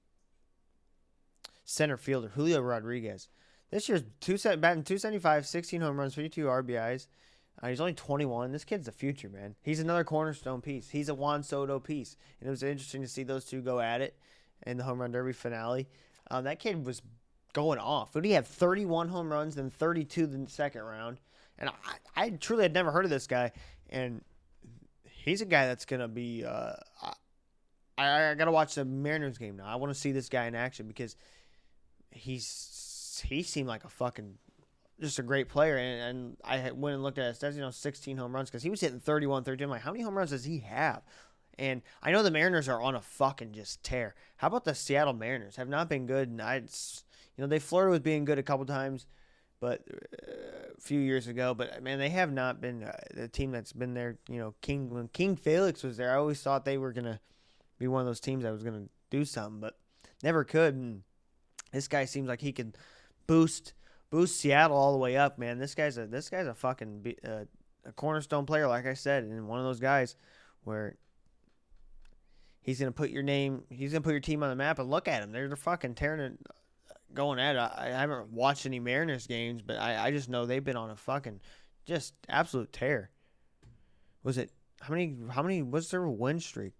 center 1.64 1.96
fielder 1.96 2.32
Julio 2.34 2.60
Rodriguez. 2.60 3.28
This 3.70 3.88
year's 3.88 4.02
two 4.18 4.36
set 4.36 4.60
batting 4.60 4.82
275, 4.82 5.46
16 5.46 5.80
home 5.80 6.00
runs, 6.00 6.16
52 6.16 6.46
RBIs. 6.46 7.06
Uh, 7.62 7.68
he's 7.68 7.80
only 7.80 7.92
21. 7.92 8.52
This 8.52 8.64
kid's 8.64 8.86
the 8.86 8.92
future, 8.92 9.28
man. 9.28 9.54
He's 9.62 9.80
another 9.80 10.04
cornerstone 10.04 10.60
piece. 10.60 10.88
He's 10.88 11.08
a 11.08 11.14
Juan 11.14 11.42
Soto 11.42 11.78
piece. 11.78 12.16
And 12.40 12.48
it 12.48 12.50
was 12.50 12.62
interesting 12.62 13.02
to 13.02 13.08
see 13.08 13.22
those 13.22 13.44
two 13.44 13.60
go 13.60 13.80
at 13.80 14.00
it 14.00 14.16
in 14.66 14.76
the 14.76 14.84
home 14.84 15.00
run 15.00 15.12
derby 15.12 15.32
finale. 15.32 15.88
Um, 16.30 16.44
that 16.44 16.58
kid 16.58 16.84
was 16.86 17.02
going 17.52 17.78
off. 17.78 18.12
But 18.12 18.24
he 18.24 18.32
had 18.32 18.46
31 18.46 19.08
home 19.08 19.30
runs, 19.30 19.56
then 19.56 19.70
32 19.70 20.24
in 20.24 20.44
the 20.44 20.50
second 20.50 20.82
round. 20.82 21.18
And 21.58 21.68
I, 21.68 22.24
I 22.24 22.30
truly 22.30 22.62
had 22.62 22.72
never 22.72 22.90
heard 22.90 23.04
of 23.04 23.10
this 23.10 23.26
guy. 23.26 23.52
And 23.90 24.22
he's 25.04 25.42
a 25.42 25.46
guy 25.46 25.66
that's 25.66 25.84
going 25.84 26.00
to 26.00 26.08
be. 26.08 26.44
Uh, 26.44 26.72
I, 27.98 28.30
I 28.30 28.34
got 28.34 28.46
to 28.46 28.52
watch 28.52 28.74
the 28.74 28.84
Mariners 28.84 29.38
game 29.38 29.56
now. 29.56 29.66
I 29.66 29.76
want 29.76 29.92
to 29.92 29.98
see 29.98 30.12
this 30.12 30.28
guy 30.28 30.46
in 30.46 30.54
action 30.54 30.86
because 30.86 31.16
he's 32.10 33.22
he 33.26 33.42
seemed 33.42 33.68
like 33.68 33.84
a 33.84 33.88
fucking 33.88 34.38
just 35.00 35.18
a 35.18 35.22
great 35.22 35.48
player. 35.48 35.76
And, 35.76 36.00
and 36.00 36.36
I 36.44 36.70
went 36.72 36.94
and 36.94 37.02
looked 37.02 37.18
at 37.18 37.26
his 37.26 37.38
stats, 37.38 37.54
you 37.54 37.60
know, 37.60 37.70
16 37.70 38.16
home 38.16 38.34
runs 38.34 38.50
because 38.50 38.62
he 38.62 38.70
was 38.70 38.80
hitting 38.80 39.00
31, 39.00 39.44
32. 39.44 39.64
I'm 39.64 39.70
like, 39.70 39.82
how 39.82 39.92
many 39.92 40.04
home 40.04 40.16
runs 40.16 40.30
does 40.30 40.44
he 40.44 40.58
have? 40.60 41.02
And 41.58 41.82
I 42.02 42.10
know 42.10 42.22
the 42.22 42.30
Mariners 42.30 42.68
are 42.68 42.80
on 42.80 42.94
a 42.94 43.00
fucking 43.00 43.52
just 43.52 43.82
tear. 43.82 44.14
How 44.36 44.46
about 44.48 44.64
the 44.64 44.74
Seattle 44.74 45.12
Mariners? 45.12 45.56
Have 45.56 45.68
not 45.68 45.88
been 45.88 46.06
good. 46.06 46.28
And 46.28 46.40
I, 46.40 46.56
you 46.56 46.62
know, 47.38 47.46
they 47.46 47.58
flirted 47.58 47.92
with 47.92 48.02
being 48.02 48.24
good 48.24 48.38
a 48.38 48.42
couple 48.42 48.64
times, 48.64 49.06
but 49.60 49.82
uh, 50.26 50.72
a 50.76 50.80
few 50.80 51.00
years 51.00 51.26
ago. 51.26 51.52
But 51.52 51.82
man, 51.82 51.98
they 51.98 52.08
have 52.10 52.32
not 52.32 52.60
been 52.60 52.84
uh, 52.84 52.96
the 53.14 53.28
team 53.28 53.50
that's 53.50 53.72
been 53.74 53.92
there. 53.94 54.16
You 54.28 54.38
know, 54.38 54.54
King 54.62 54.88
when 54.90 55.08
King 55.08 55.36
Felix 55.36 55.82
was 55.82 55.98
there, 55.98 56.12
I 56.12 56.16
always 56.16 56.40
thought 56.40 56.64
they 56.64 56.78
were 56.78 56.92
gonna 56.92 57.20
be 57.78 57.88
one 57.88 58.00
of 58.00 58.06
those 58.06 58.20
teams 58.20 58.44
that 58.44 58.52
was 58.52 58.62
gonna 58.62 58.88
do 59.10 59.26
something, 59.26 59.60
but 59.60 59.76
never 60.22 60.44
could. 60.44 60.74
And 60.74 61.02
this 61.72 61.88
guy 61.88 62.06
seems 62.06 62.28
like 62.28 62.40
he 62.40 62.52
could 62.52 62.76
boost 63.26 63.74
boost 64.10 64.40
Seattle 64.40 64.76
all 64.76 64.92
the 64.92 64.98
way 64.98 65.16
up, 65.16 65.38
man. 65.38 65.58
This 65.58 65.74
guy's 65.74 65.96
a 65.98 66.06
this 66.06 66.28
guy's 66.28 66.46
a 66.46 66.54
fucking 66.54 67.14
uh, 67.26 67.44
a 67.84 67.92
cornerstone 67.92 68.46
player, 68.46 68.66
like 68.68 68.86
I 68.86 68.94
said, 68.94 69.24
and 69.24 69.48
one 69.48 69.58
of 69.58 69.64
those 69.64 69.80
guys 69.80 70.16
where 70.64 70.96
he's 72.62 72.78
gonna 72.78 72.92
put 72.92 73.10
your 73.10 73.22
name, 73.22 73.62
he's 73.70 73.92
gonna 73.92 74.02
put 74.02 74.12
your 74.12 74.20
team 74.20 74.42
on 74.42 74.50
the 74.50 74.56
map. 74.56 74.78
And 74.78 74.90
look 74.90 75.08
at 75.08 75.22
him, 75.22 75.32
they're, 75.32 75.54
fucking 75.56 75.94
tearing 75.94 76.20
it, 76.20 76.38
going 77.14 77.38
at 77.38 77.56
it. 77.56 77.58
I, 77.58 77.86
I 77.86 78.00
haven't 78.00 78.30
watched 78.30 78.66
any 78.66 78.80
Mariners 78.80 79.26
games, 79.26 79.62
but 79.62 79.76
I, 79.78 80.06
I 80.06 80.10
just 80.10 80.28
know 80.28 80.44
they've 80.44 80.64
been 80.64 80.76
on 80.76 80.90
a 80.90 80.96
fucking 80.96 81.40
just 81.86 82.14
absolute 82.28 82.72
tear. 82.72 83.10
Was 84.22 84.36
it 84.38 84.50
how 84.80 84.94
many? 84.94 85.16
How 85.30 85.42
many? 85.42 85.62
What's 85.62 85.90
their 85.90 86.06
win 86.06 86.40
streak? 86.40 86.74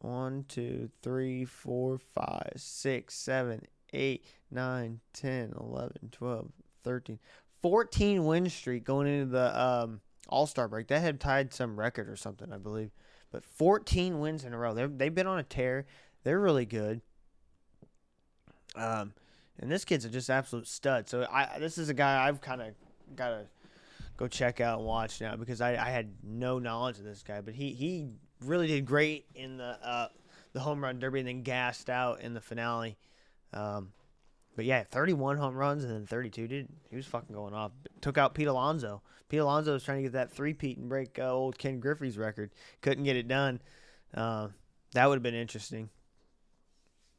One, 0.00 0.44
two, 0.48 0.90
three, 1.02 1.46
four, 1.46 1.98
five, 1.98 2.52
six, 2.56 3.14
seven, 3.14 3.62
8, 3.94 4.24
9, 4.50 5.00
10, 5.12 5.54
11, 5.58 5.92
12, 6.12 6.52
13, 6.82 7.18
14 7.62 8.24
win 8.24 8.50
streak 8.50 8.84
going 8.84 9.06
into 9.06 9.26
the 9.26 9.60
um, 9.60 10.00
All 10.28 10.46
Star 10.46 10.68
break. 10.68 10.88
That 10.88 11.00
had 11.00 11.20
tied 11.20 11.54
some 11.54 11.78
record 11.78 12.08
or 12.08 12.16
something, 12.16 12.52
I 12.52 12.58
believe. 12.58 12.90
But 13.30 13.44
14 13.44 14.20
wins 14.20 14.44
in 14.44 14.52
a 14.52 14.58
row. 14.58 14.74
They're, 14.74 14.88
they've 14.88 15.14
been 15.14 15.26
on 15.26 15.38
a 15.38 15.42
tear. 15.42 15.86
They're 16.22 16.40
really 16.40 16.66
good. 16.66 17.00
Um, 18.76 19.12
and 19.58 19.70
this 19.70 19.84
kid's 19.84 20.04
a 20.04 20.08
just 20.08 20.30
absolute 20.30 20.66
stud. 20.66 21.08
So 21.08 21.26
I 21.30 21.58
this 21.58 21.78
is 21.78 21.88
a 21.88 21.94
guy 21.94 22.26
I've 22.26 22.40
kind 22.40 22.60
of 22.60 22.74
got 23.14 23.28
to 23.30 23.46
go 24.16 24.26
check 24.26 24.60
out 24.60 24.78
and 24.78 24.86
watch 24.86 25.20
now 25.20 25.36
because 25.36 25.60
I, 25.60 25.72
I 25.72 25.90
had 25.90 26.12
no 26.22 26.58
knowledge 26.58 26.98
of 26.98 27.04
this 27.04 27.22
guy. 27.22 27.40
But 27.40 27.54
he, 27.54 27.72
he 27.72 28.08
really 28.44 28.66
did 28.66 28.84
great 28.84 29.26
in 29.34 29.56
the 29.56 29.78
uh, 29.82 30.08
the 30.52 30.60
home 30.60 30.82
run 30.82 30.98
derby 30.98 31.20
and 31.20 31.28
then 31.28 31.42
gassed 31.42 31.90
out 31.90 32.20
in 32.20 32.34
the 32.34 32.40
finale. 32.40 32.96
Um, 33.54 33.92
but 34.56 34.64
yeah, 34.64 34.84
31 34.84 35.36
home 35.38 35.54
runs 35.54 35.84
and 35.84 35.92
then 35.92 36.06
32. 36.06 36.46
Dude, 36.46 36.68
he 36.90 36.96
was 36.96 37.06
fucking 37.06 37.34
going 37.34 37.54
off. 37.54 37.72
Took 38.00 38.18
out 38.18 38.34
Pete 38.34 38.46
Alonso. 38.46 39.02
Pete 39.28 39.40
Alonso 39.40 39.72
was 39.72 39.84
trying 39.84 39.98
to 39.98 40.02
get 40.02 40.12
that 40.12 40.32
three-peat 40.32 40.76
and 40.76 40.88
break 40.88 41.18
uh, 41.18 41.32
old 41.32 41.58
Ken 41.58 41.80
Griffey's 41.80 42.18
record. 42.18 42.50
Couldn't 42.82 43.04
get 43.04 43.16
it 43.16 43.26
done. 43.26 43.60
Uh, 44.12 44.48
that 44.92 45.08
would 45.08 45.16
have 45.16 45.22
been 45.22 45.34
interesting. 45.34 45.88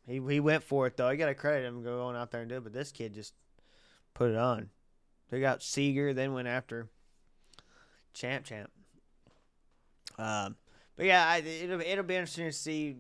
He 0.08 0.22
he 0.30 0.40
went 0.40 0.64
for 0.64 0.86
it 0.88 0.98
though. 0.98 1.08
I 1.08 1.16
gotta 1.16 1.34
credit 1.34 1.66
him 1.66 1.84
going 1.84 2.16
out 2.16 2.32
there 2.32 2.42
and 2.42 2.50
do 2.50 2.58
it. 2.58 2.64
But 2.64 2.74
this 2.74 2.92
kid 2.92 3.14
just 3.14 3.34
put 4.14 4.30
it 4.30 4.38
on. 4.38 4.70
Took 5.30 5.44
out 5.44 5.64
Seager, 5.64 6.14
then 6.14 6.34
went 6.34 6.48
after 6.48 6.88
Champ 8.14 8.46
Champ. 8.46 8.70
Um, 10.18 10.56
but 10.96 11.06
yeah, 11.06 11.28
I, 11.28 11.38
it'll 11.38 11.82
it'll 11.82 12.04
be 12.04 12.16
interesting 12.16 12.46
to 12.46 12.54
see 12.54 12.96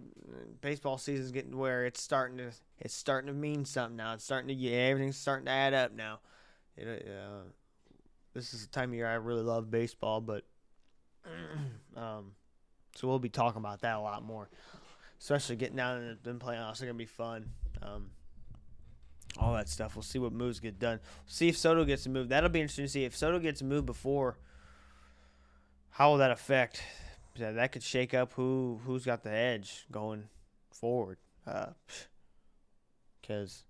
baseball 0.61 0.97
season's 0.97 1.31
getting 1.31 1.57
where 1.57 1.85
it's 1.85 2.01
starting 2.01 2.37
to 2.37 2.51
it's 2.79 2.93
starting 2.93 3.27
to 3.27 3.33
mean 3.33 3.65
something 3.65 3.95
now. 3.95 4.13
It's 4.13 4.23
starting 4.23 4.49
to 4.49 4.53
yeah, 4.53 4.77
everything's 4.89 5.17
starting 5.17 5.45
to 5.45 5.51
add 5.51 5.73
up 5.73 5.93
now. 5.93 6.19
It, 6.75 7.07
uh, 7.07 7.43
this 8.33 8.53
is 8.53 8.65
the 8.65 8.71
time 8.71 8.89
of 8.89 8.95
year 8.95 9.07
I 9.07 9.13
really 9.13 9.43
love 9.43 9.71
baseball, 9.71 10.19
but 10.19 10.43
um, 11.95 12.33
so 12.95 13.07
we'll 13.07 13.19
be 13.19 13.29
talking 13.29 13.59
about 13.59 13.81
that 13.81 13.95
a 13.95 14.01
lot 14.01 14.23
more, 14.23 14.49
especially 15.21 15.55
getting 15.55 15.77
down 15.77 16.01
in 16.01 16.17
the 16.21 16.33
playoffs. 16.33 16.81
Are 16.81 16.85
gonna 16.85 16.95
be 16.95 17.05
fun. 17.05 17.49
Um, 17.81 18.09
all 19.37 19.53
that 19.53 19.69
stuff. 19.69 19.95
We'll 19.95 20.03
see 20.03 20.19
what 20.19 20.33
moves 20.33 20.59
get 20.59 20.79
done. 20.79 20.99
see 21.27 21.49
if 21.49 21.57
Soto 21.57 21.85
gets 21.85 22.07
moved. 22.07 22.29
That'll 22.29 22.49
be 22.49 22.61
interesting 22.61 22.85
to 22.85 22.89
see 22.89 23.05
if 23.05 23.15
Soto 23.15 23.39
gets 23.39 23.61
moved 23.61 23.85
before. 23.85 24.37
How 25.91 26.11
will 26.11 26.17
that 26.17 26.31
affect 26.31 26.81
that 27.37 27.71
could 27.71 27.83
shake 27.83 28.13
up 28.13 28.33
who 28.33 28.79
who's 28.85 29.05
got 29.05 29.23
the 29.23 29.31
edge 29.31 29.85
going 29.91 30.29
forward. 30.71 31.17
Because 33.21 33.63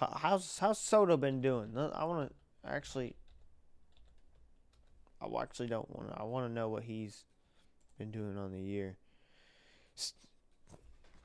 uh, 0.00 0.18
how's 0.18 0.58
how's 0.58 0.78
Soto 0.78 1.16
been 1.16 1.40
doing? 1.40 1.72
I 1.76 2.04
want 2.04 2.30
to 2.30 2.34
actually. 2.70 3.16
I 5.20 5.42
actually 5.42 5.68
don't 5.68 5.88
want 5.96 6.12
to. 6.12 6.20
I 6.20 6.24
want 6.24 6.46
to 6.46 6.52
know 6.52 6.68
what 6.68 6.84
he's 6.84 7.24
been 7.98 8.10
doing 8.10 8.36
on 8.36 8.52
the 8.52 8.60
year. 8.60 8.96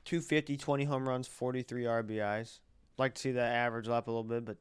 250, 0.04 0.56
20 0.56 0.84
home 0.84 1.08
runs, 1.08 1.28
43 1.28 1.84
RBIs. 1.84 2.58
Like 2.98 3.14
to 3.14 3.20
see 3.20 3.32
that 3.32 3.52
average 3.52 3.88
up 3.88 4.08
a 4.08 4.10
little 4.10 4.24
bit, 4.24 4.44
but 4.44 4.56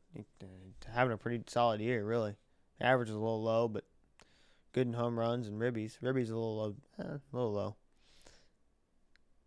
having 0.93 1.13
a 1.13 1.17
pretty 1.17 1.43
solid 1.47 1.81
year, 1.81 2.03
really. 2.03 2.35
The 2.79 2.85
average 2.85 3.09
is 3.09 3.15
a 3.15 3.19
little 3.19 3.41
low, 3.41 3.67
but 3.67 3.85
good 4.73 4.87
in 4.87 4.93
home 4.93 5.19
runs 5.19 5.47
and 5.47 5.59
ribbies. 5.59 5.99
Ribbies 6.01 6.29
a 6.29 6.35
little 6.35 6.57
low, 6.57 6.75
eh, 6.99 7.03
a 7.03 7.35
little 7.35 7.53
low. 7.53 7.75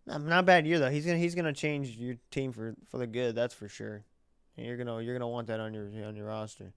Not, 0.07 0.23
not 0.23 0.47
bad 0.47 0.67
year 0.67 0.79
though. 0.79 0.91
He's 0.91 1.07
gonna 1.07 1.19
he's 1.19 1.35
gonna 1.35 1.53
change 1.53 1.97
your 1.97 2.17
team 2.31 2.53
for, 2.53 2.75
for 2.89 2.99
the 2.99 3.07
good. 3.07 3.35
That's 3.35 3.55
for 3.55 3.69
sure. 3.69 4.05
And 4.57 4.67
you're 4.67 4.77
gonna 4.77 5.01
you're 5.01 5.15
gonna 5.15 5.29
want 5.29 5.47
that 5.49 5.61
on 5.61 5.73
your 5.73 5.87
on 6.07 6.17
your 6.17 6.27
roster. 6.27 6.73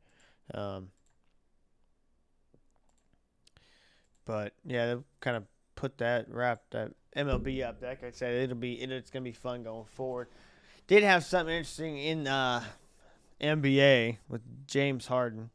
Um, 0.54 0.90
but 4.26 4.54
yeah, 4.66 4.96
kind 5.20 5.38
of 5.38 5.44
put 5.76 5.98
that 5.98 6.28
wrap 6.30 6.62
that 6.72 6.92
MLB 7.16 7.68
up. 7.68 7.82
Like 7.82 8.04
I 8.04 8.12
said, 8.12 8.34
it'll 8.34 8.56
be 8.56 8.82
it, 8.82 8.92
it's 8.92 9.10
gonna 9.10 9.24
be 9.24 9.34
fun 9.34 9.64
going 9.64 9.86
forward. 9.86 10.30
Did 10.88 11.04
have 11.04 11.26
something 11.26 11.54
interesting 11.54 11.98
in 11.98 12.28
uh, 12.28 12.64
NBA 13.42 14.18
with 14.30 14.42
James 14.68 15.08
Harden. 15.08 15.50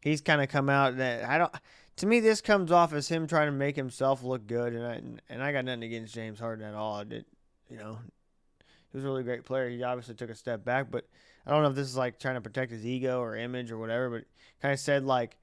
He's 0.00 0.22
kind 0.22 0.40
of 0.40 0.48
come 0.48 0.70
out 0.70 0.96
that 0.96 1.24
I 1.24 1.36
don't. 1.36 1.52
To 1.98 2.06
me, 2.06 2.20
this 2.20 2.40
comes 2.40 2.70
off 2.70 2.92
as 2.92 3.08
him 3.08 3.26
trying 3.26 3.48
to 3.48 3.52
make 3.52 3.74
himself 3.74 4.22
look 4.22 4.46
good, 4.46 4.72
and 4.72 4.86
I 4.86 5.32
and 5.32 5.42
I 5.42 5.50
got 5.50 5.64
nothing 5.64 5.82
against 5.82 6.14
James 6.14 6.38
Harden 6.38 6.64
at 6.64 6.74
all. 6.74 7.04
Did, 7.04 7.24
you 7.68 7.76
know, 7.76 7.98
he 8.58 8.96
was 8.96 9.04
a 9.04 9.08
really 9.08 9.24
great 9.24 9.44
player. 9.44 9.68
He 9.68 9.82
obviously 9.82 10.14
took 10.14 10.30
a 10.30 10.34
step 10.36 10.64
back, 10.64 10.92
but 10.92 11.06
I 11.44 11.50
don't 11.50 11.62
know 11.62 11.70
if 11.70 11.74
this 11.74 11.88
is 11.88 11.96
like 11.96 12.20
trying 12.20 12.36
to 12.36 12.40
protect 12.40 12.70
his 12.70 12.86
ego 12.86 13.20
or 13.20 13.36
image 13.36 13.72
or 13.72 13.78
whatever. 13.78 14.10
But 14.10 14.24
kind 14.62 14.72
of 14.72 14.78
said 14.78 15.04
like 15.04 15.38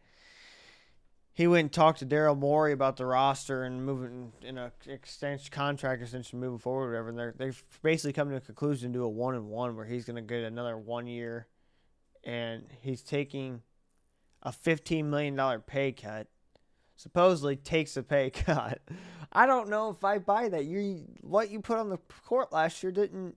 he 1.33 1.45
went 1.45 1.59
and 1.59 1.73
talked 1.73 1.99
to 1.99 2.05
Daryl 2.05 2.37
Morey 2.37 2.71
about 2.71 2.95
the 2.95 3.05
roster 3.05 3.65
and 3.65 3.85
moving 3.85 4.31
in 4.41 4.57
a 4.57 4.71
extension 4.87 5.51
contract 5.51 6.01
extension 6.01 6.39
moving 6.39 6.59
forward, 6.59 6.85
or 6.85 6.91
whatever. 6.91 7.09
And 7.09 7.19
they're 7.19 7.35
they've 7.37 7.63
basically 7.83 8.13
come 8.13 8.29
to 8.29 8.37
a 8.37 8.41
conclusion 8.41 8.93
to 8.93 9.03
a 9.03 9.09
one 9.09 9.35
and 9.35 9.49
one 9.49 9.75
where 9.75 9.85
he's 9.85 10.05
going 10.05 10.15
to 10.15 10.21
get 10.21 10.43
another 10.45 10.77
one 10.77 11.05
year, 11.05 11.47
and 12.23 12.63
he's 12.81 13.01
taking 13.01 13.61
a 14.41 14.53
fifteen 14.53 15.09
million 15.09 15.35
dollar 15.35 15.59
pay 15.59 15.91
cut. 15.91 16.27
Supposedly 16.95 17.55
takes 17.55 17.97
a 17.97 18.03
pay 18.03 18.29
cut. 18.31 18.81
I 19.31 19.45
don't 19.45 19.69
know 19.69 19.89
if 19.89 20.03
I 20.03 20.17
buy 20.17 20.49
that. 20.49 20.65
You 20.65 21.03
what 21.21 21.49
you 21.49 21.59
put 21.59 21.77
on 21.77 21.89
the 21.89 21.99
court 22.25 22.53
last 22.53 22.81
year 22.81 22.91
didn't 22.91 23.35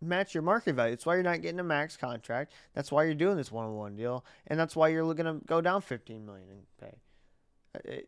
match 0.00 0.34
your 0.34 0.42
market 0.42 0.74
value. 0.74 0.92
That's 0.92 1.06
why 1.06 1.14
you're 1.14 1.22
not 1.22 1.42
getting 1.42 1.60
a 1.60 1.64
max 1.64 1.96
contract. 1.96 2.52
That's 2.74 2.90
why 2.90 3.04
you're 3.04 3.14
doing 3.14 3.36
this 3.36 3.52
one 3.52 3.66
on 3.66 3.76
one 3.76 3.96
deal, 3.96 4.24
and 4.46 4.58
that's 4.58 4.74
why 4.74 4.88
you're 4.88 5.04
looking 5.04 5.24
to 5.24 5.40
go 5.46 5.60
down 5.60 5.82
fifteen 5.82 6.26
million 6.26 6.48
in 6.50 6.58
pay 6.80 6.96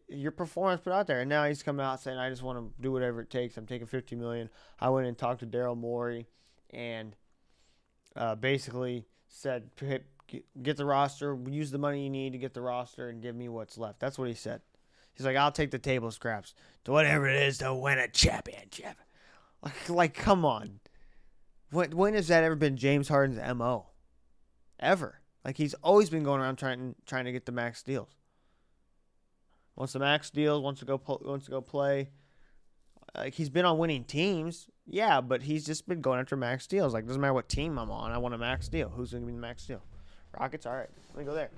your 0.08 0.30
performance 0.30 0.80
put 0.82 0.92
out 0.92 1.06
there. 1.06 1.20
And 1.20 1.28
now 1.28 1.44
he's 1.44 1.62
coming 1.62 1.84
out 1.84 2.00
saying, 2.00 2.18
I 2.18 2.30
just 2.30 2.42
want 2.42 2.58
to 2.58 2.82
do 2.82 2.92
whatever 2.92 3.20
it 3.20 3.30
takes. 3.30 3.56
I'm 3.56 3.66
taking 3.66 3.86
50 3.86 4.16
million. 4.16 4.48
I 4.80 4.88
went 4.90 5.06
and 5.06 5.16
talked 5.16 5.40
to 5.40 5.46
Daryl 5.46 5.76
Morey 5.76 6.26
and 6.70 7.16
uh, 8.16 8.34
basically 8.34 9.06
said, 9.28 9.70
get 10.62 10.76
the 10.76 10.84
roster, 10.84 11.38
use 11.48 11.70
the 11.70 11.78
money 11.78 12.04
you 12.04 12.10
need 12.10 12.32
to 12.32 12.38
get 12.38 12.54
the 12.54 12.60
roster, 12.60 13.08
and 13.08 13.22
give 13.22 13.34
me 13.34 13.48
what's 13.48 13.78
left. 13.78 14.00
That's 14.00 14.18
what 14.18 14.28
he 14.28 14.34
said. 14.34 14.60
He's 15.18 15.26
like, 15.26 15.36
I'll 15.36 15.52
take 15.52 15.70
the 15.70 15.78
table 15.78 16.10
scraps 16.10 16.54
to 16.84 16.92
whatever 16.92 17.28
it 17.28 17.42
is 17.42 17.58
to 17.58 17.74
win 17.74 17.98
a 17.98 18.08
championship. 18.08 18.96
Like, 19.62 19.90
like 19.90 20.14
come 20.14 20.44
on. 20.44 20.80
When, 21.72 21.90
when 21.96 22.14
has 22.14 22.28
that 22.28 22.44
ever 22.44 22.54
been 22.54 22.76
James 22.76 23.08
Harden's 23.08 23.40
MO? 23.56 23.88
Ever. 24.80 25.20
Like, 25.44 25.56
he's 25.56 25.74
always 25.74 26.08
been 26.08 26.22
going 26.22 26.40
around 26.40 26.56
trying, 26.56 26.94
trying 27.04 27.24
to 27.24 27.32
get 27.32 27.44
the 27.44 27.52
max 27.52 27.82
deals 27.82 28.14
wants 29.78 29.92
the 29.92 29.98
max 30.00 30.30
deals, 30.30 30.60
wants 30.60 30.80
to 30.80 30.86
go 30.86 31.00
wants 31.22 31.44
to 31.44 31.50
go 31.50 31.60
play. 31.60 32.10
Like 33.16 33.34
he's 33.34 33.48
been 33.48 33.64
on 33.64 33.78
winning 33.78 34.04
teams, 34.04 34.68
yeah, 34.86 35.20
but 35.20 35.42
he's 35.42 35.64
just 35.64 35.88
been 35.88 36.00
going 36.00 36.20
after 36.20 36.36
max 36.36 36.66
deals. 36.66 36.92
Like 36.92 37.06
doesn't 37.06 37.20
matter 37.20 37.32
what 37.32 37.48
team 37.48 37.78
I'm 37.78 37.90
on, 37.90 38.10
I 38.10 38.18
want 38.18 38.34
a 38.34 38.38
max 38.38 38.68
deal. 38.68 38.88
Who's 38.88 39.12
gonna 39.12 39.24
be 39.24 39.32
the 39.32 39.38
max 39.38 39.66
deal? 39.66 39.82
Rockets, 40.38 40.66
all 40.66 40.74
right, 40.74 40.90
let 41.14 41.18
me 41.18 41.24
go 41.24 41.34
there. 41.34 41.50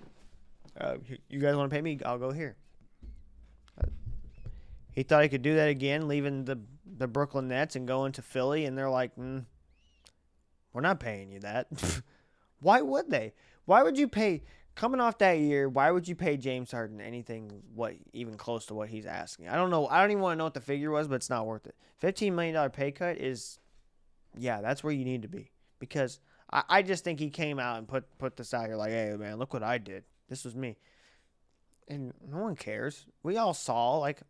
Uh, 0.79 0.97
you 1.29 1.41
guys 1.41 1.57
want 1.57 1.71
to 1.71 1.75
pay 1.75 1.83
me? 1.83 1.99
I'll 2.05 2.19
go 2.19 2.31
here. 2.31 2.57
He 4.93 5.03
thought 5.03 5.23
he 5.23 5.29
could 5.29 5.43
do 5.43 5.55
that 5.55 5.69
again, 5.69 6.09
leaving 6.09 6.45
the 6.45 6.59
the 6.99 7.07
Brooklyn 7.07 7.49
Nets 7.49 7.77
and 7.77 7.87
going 7.87 8.13
to 8.13 8.23
Philly, 8.23 8.65
and 8.65 8.77
they're 8.77 8.91
like, 8.91 9.17
mm, 9.17 9.45
"We're 10.73 10.81
not 10.81 11.01
paying 11.01 11.31
you 11.31 11.41
that." 11.41 11.69
Why 12.61 12.83
would 12.83 13.11
they? 13.11 13.33
Why 13.65 13.83
would 13.83 13.99
you 13.99 14.07
pay? 14.07 14.43
coming 14.81 14.99
off 14.99 15.19
that 15.19 15.39
year, 15.39 15.69
why 15.69 15.91
would 15.91 16.09
you 16.09 16.15
pay 16.15 16.39
James 16.39 16.71
Harden 16.71 17.03
anything 17.03 17.63
what 17.75 17.95
even 18.15 18.39
close 18.39 18.65
to 18.67 18.75
what 18.75 18.89
he's 18.89 19.05
asking? 19.05 19.49
I 19.49 19.57
don't 19.57 19.71
know. 19.71 19.87
I 19.87 20.01
don't 20.01 20.11
even 20.11 20.23
want 20.23 20.35
to 20.35 20.39
know 20.39 20.45
what 20.45 20.55
the 20.55 20.61
figure 20.63 20.91
was, 20.91 21.07
but 21.07 21.17
it's 21.17 21.29
not 21.29 21.47
worth 21.47 21.67
it. 21.67 21.75
Fifteen 21.99 22.35
million 22.35 22.55
dollar 22.55 22.71
pay 22.71 22.91
cut 22.91 23.19
is, 23.19 23.59
yeah, 24.39 24.63
that's 24.63 24.83
where 24.83 24.93
you 24.93 25.05
need 25.05 25.21
to 25.23 25.29
be 25.29 25.51
because 25.79 26.19
I, 26.51 26.63
I 26.69 26.83
just 26.83 27.05
think 27.05 27.21
he 27.21 27.29
came 27.29 27.59
out 27.59 27.77
and 27.77 27.87
put 27.87 28.05
put 28.19 28.37
this 28.37 28.55
out 28.55 28.67
here 28.67 28.77
like, 28.77 28.91
hey 28.91 29.15
man, 29.19 29.37
look 29.37 29.53
what 29.53 29.63
I 29.63 29.77
did. 29.77 30.05
This 30.31 30.45
was 30.45 30.55
me, 30.55 30.77
and 31.87 32.15
no 32.27 32.39
one 32.39 32.57
cares. 32.57 33.07
We 33.23 33.37
all 33.37 33.55
saw 33.55 33.99
like. 33.99 34.21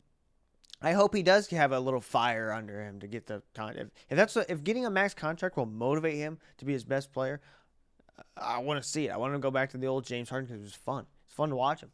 I 0.82 0.92
hope 0.92 1.14
he 1.14 1.22
does 1.22 1.48
have 1.48 1.72
a 1.72 1.80
little 1.80 2.00
fire 2.00 2.52
under 2.52 2.82
him 2.82 3.00
to 3.00 3.06
get 3.06 3.26
the 3.26 3.42
con. 3.54 3.76
If, 3.76 3.88
if 4.08 4.16
that's 4.16 4.34
what, 4.34 4.48
if 4.48 4.64
getting 4.64 4.86
a 4.86 4.90
max 4.90 5.12
contract 5.12 5.56
will 5.56 5.66
motivate 5.66 6.16
him 6.16 6.38
to 6.58 6.64
be 6.64 6.72
his 6.72 6.84
best 6.84 7.12
player, 7.12 7.40
I 8.36 8.58
want 8.58 8.82
to 8.82 8.88
see 8.88 9.08
it. 9.08 9.10
I 9.10 9.18
want 9.18 9.34
to 9.34 9.38
go 9.38 9.50
back 9.50 9.70
to 9.70 9.78
the 9.78 9.86
old 9.86 10.06
James 10.06 10.30
Harden 10.30 10.46
because 10.46 10.60
it 10.60 10.64
was 10.64 10.74
fun. 10.74 11.06
It's 11.26 11.34
fun 11.34 11.50
to 11.50 11.56
watch 11.56 11.82
him. 11.82 11.90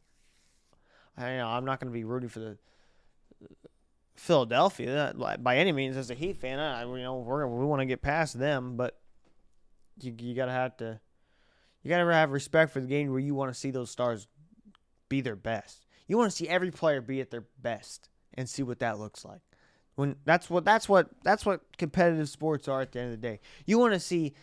I 1.16 1.32
you 1.32 1.38
know 1.38 1.48
I'm 1.48 1.64
not 1.64 1.80
going 1.80 1.92
to 1.92 1.96
be 1.96 2.04
rooting 2.04 2.28
for 2.28 2.40
the 2.40 2.58
Philadelphia 4.14 5.14
by 5.40 5.56
any 5.56 5.72
means 5.72 5.96
as 5.96 6.10
a 6.10 6.14
Heat 6.14 6.36
fan. 6.36 6.58
I 6.58 6.82
you 6.82 7.02
know 7.02 7.16
we're, 7.16 7.46
we 7.46 7.66
want 7.66 7.80
to 7.80 7.86
get 7.86 8.02
past 8.02 8.38
them, 8.38 8.76
but 8.76 8.98
you 10.00 10.14
you 10.18 10.34
gotta 10.34 10.52
have 10.52 10.76
to 10.78 11.00
you 11.82 11.88
gotta 11.88 12.12
have 12.12 12.30
respect 12.30 12.72
for 12.72 12.80
the 12.80 12.86
game 12.86 13.10
where 13.10 13.18
you 13.18 13.34
want 13.34 13.52
to 13.52 13.58
see 13.58 13.70
those 13.70 13.90
stars 13.90 14.28
be 15.08 15.20
their 15.20 15.36
best. 15.36 15.86
You 16.06 16.16
want 16.16 16.30
to 16.30 16.36
see 16.36 16.48
every 16.48 16.70
player 16.70 17.00
be 17.00 17.20
at 17.20 17.30
their 17.30 17.44
best 17.60 18.10
and 18.36 18.48
see 18.48 18.62
what 18.62 18.78
that 18.80 18.98
looks 18.98 19.24
like. 19.24 19.40
When 19.94 20.16
that's 20.24 20.50
what 20.50 20.64
that's 20.64 20.88
what 20.88 21.08
that's 21.22 21.46
what 21.46 21.60
competitive 21.78 22.28
sports 22.28 22.68
are 22.68 22.82
at 22.82 22.92
the 22.92 23.00
end 23.00 23.14
of 23.14 23.20
the 23.20 23.26
day. 23.26 23.40
You 23.64 23.78
want 23.78 23.94
to 23.94 24.00
see 24.00 24.34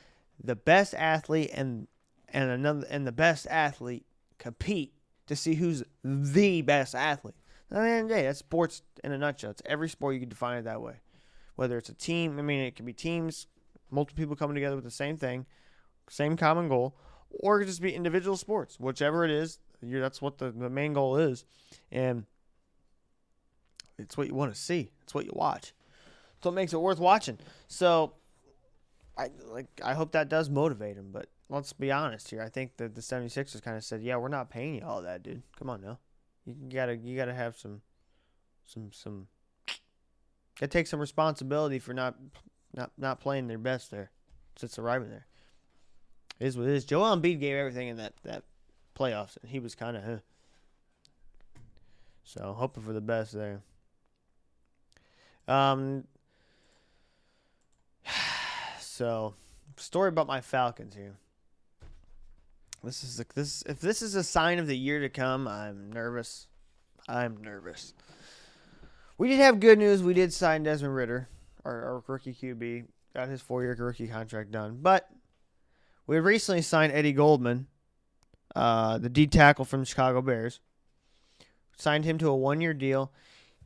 the 0.43 0.55
best 0.55 0.93
athlete 0.95 1.51
and 1.53 1.87
and 2.29 2.49
another 2.49 2.87
and 2.89 3.05
the 3.05 3.11
best 3.11 3.45
athlete 3.47 4.05
compete 4.39 4.93
to 5.27 5.35
see 5.35 5.55
who's 5.55 5.83
the 6.03 6.61
best 6.63 6.95
athlete. 6.95 7.35
At 7.71 7.77
the 7.77 7.89
end 7.89 8.01
of 8.03 8.09
the 8.09 8.15
day, 8.15 8.23
that's 8.23 8.39
sports 8.39 8.81
in 9.03 9.11
a 9.11 9.17
nutshell. 9.17 9.51
It's 9.51 9.61
every 9.65 9.89
sport 9.89 10.15
you 10.15 10.19
can 10.19 10.29
define 10.29 10.57
it 10.57 10.63
that 10.63 10.81
way. 10.81 10.95
Whether 11.55 11.77
it's 11.77 11.89
a 11.89 11.93
team, 11.93 12.39
I 12.39 12.41
mean, 12.41 12.59
it 12.59 12.75
can 12.75 12.85
be 12.85 12.93
teams, 12.93 13.47
multiple 13.89 14.21
people 14.21 14.35
coming 14.35 14.55
together 14.55 14.75
with 14.75 14.85
the 14.85 14.91
same 14.91 15.17
thing, 15.17 15.45
same 16.09 16.35
common 16.35 16.67
goal, 16.67 16.95
or 17.29 17.57
it 17.57 17.59
could 17.59 17.67
just 17.67 17.81
be 17.81 17.93
individual 17.93 18.37
sports. 18.37 18.79
Whichever 18.79 19.23
it 19.23 19.31
is, 19.31 19.59
that's 19.81 20.21
what 20.21 20.37
the, 20.37 20.51
the 20.51 20.69
main 20.69 20.93
goal 20.93 21.17
is. 21.17 21.45
And 21.91 22.25
it's 23.97 24.17
what 24.17 24.27
you 24.27 24.33
want 24.33 24.53
to 24.53 24.59
see. 24.59 24.89
It's 25.03 25.13
what 25.13 25.25
you 25.25 25.31
watch. 25.33 25.73
That's 26.35 26.45
what 26.45 26.53
makes 26.53 26.73
it 26.73 26.81
worth 26.81 26.99
watching. 26.99 27.37
So 27.67 28.13
I 29.17 29.29
like 29.47 29.67
I 29.83 29.93
hope 29.93 30.11
that 30.13 30.29
does 30.29 30.49
motivate 30.49 30.97
him, 30.97 31.09
but 31.11 31.27
let's 31.49 31.73
be 31.73 31.91
honest 31.91 32.29
here. 32.29 32.41
I 32.41 32.49
think 32.49 32.77
that 32.77 32.95
the 32.95 33.01
76ers 33.01 33.61
kind 33.61 33.77
of 33.77 33.83
said, 33.83 34.01
"Yeah, 34.01 34.17
we're 34.17 34.27
not 34.27 34.49
paying 34.49 34.75
you 34.75 34.83
all 34.83 35.01
that, 35.03 35.23
dude. 35.23 35.43
Come 35.57 35.69
on 35.69 35.81
now. 35.81 35.99
You 36.45 36.55
got 36.69 36.87
to 36.87 36.95
you 36.95 37.15
got 37.15 37.25
to 37.25 37.33
have 37.33 37.57
some 37.57 37.81
some 38.65 38.91
some 38.91 39.27
it 40.61 40.71
takes 40.71 40.89
some 40.89 40.99
responsibility 40.99 41.79
for 41.79 41.93
not 41.93 42.15
not 42.75 42.91
not 42.97 43.19
playing 43.19 43.47
their 43.47 43.57
best 43.57 43.91
there 43.91 44.11
since 44.55 44.79
arriving 44.79 45.09
there. 45.09 45.27
It 46.39 46.47
is 46.47 46.57
what 46.57 46.67
it 46.67 46.73
is. 46.73 46.85
Joel 46.85 47.15
Embiid 47.15 47.39
gave 47.39 47.55
everything 47.55 47.89
in 47.89 47.97
that 47.97 48.13
that 48.23 48.43
playoffs, 48.97 49.37
and 49.41 49.51
he 49.51 49.59
was 49.59 49.75
kind 49.75 49.95
of 49.95 50.03
huh. 50.03 50.17
So 52.23 52.55
hoping 52.57 52.83
for 52.83 52.93
the 52.93 53.01
best 53.01 53.33
there. 53.33 53.61
Um, 55.47 56.05
so, 58.79 59.35
story 59.77 60.09
about 60.09 60.27
my 60.27 60.41
Falcons 60.41 60.95
here. 60.95 61.17
This 62.83 63.03
is 63.03 63.23
this 63.33 63.63
if 63.65 63.79
this 63.79 64.01
is 64.01 64.15
a 64.15 64.23
sign 64.23 64.59
of 64.59 64.67
the 64.67 64.77
year 64.77 64.99
to 64.99 65.09
come, 65.09 65.47
I'm 65.47 65.91
nervous. 65.91 66.47
I'm 67.07 67.37
nervous. 67.41 67.93
We 69.17 69.29
did 69.29 69.39
have 69.39 69.59
good 69.59 69.77
news. 69.77 70.03
We 70.03 70.13
did 70.13 70.33
sign 70.33 70.63
Desmond 70.63 70.95
Ridder, 70.95 71.29
our, 71.63 71.83
our 71.83 72.03
rookie 72.07 72.33
QB, 72.33 72.85
got 73.13 73.29
his 73.29 73.41
four-year 73.41 73.75
rookie 73.77 74.07
contract 74.07 74.51
done. 74.51 74.79
But 74.81 75.09
we 76.07 76.19
recently 76.19 76.61
signed 76.61 76.91
Eddie 76.91 77.13
Goldman, 77.13 77.67
uh, 78.55 78.97
the 78.97 79.09
D 79.09 79.27
tackle 79.27 79.65
from 79.65 79.85
Chicago 79.85 80.21
Bears. 80.21 80.59
Signed 81.77 82.05
him 82.05 82.17
to 82.17 82.27
a 82.27 82.35
one-year 82.35 82.73
deal. 82.73 83.11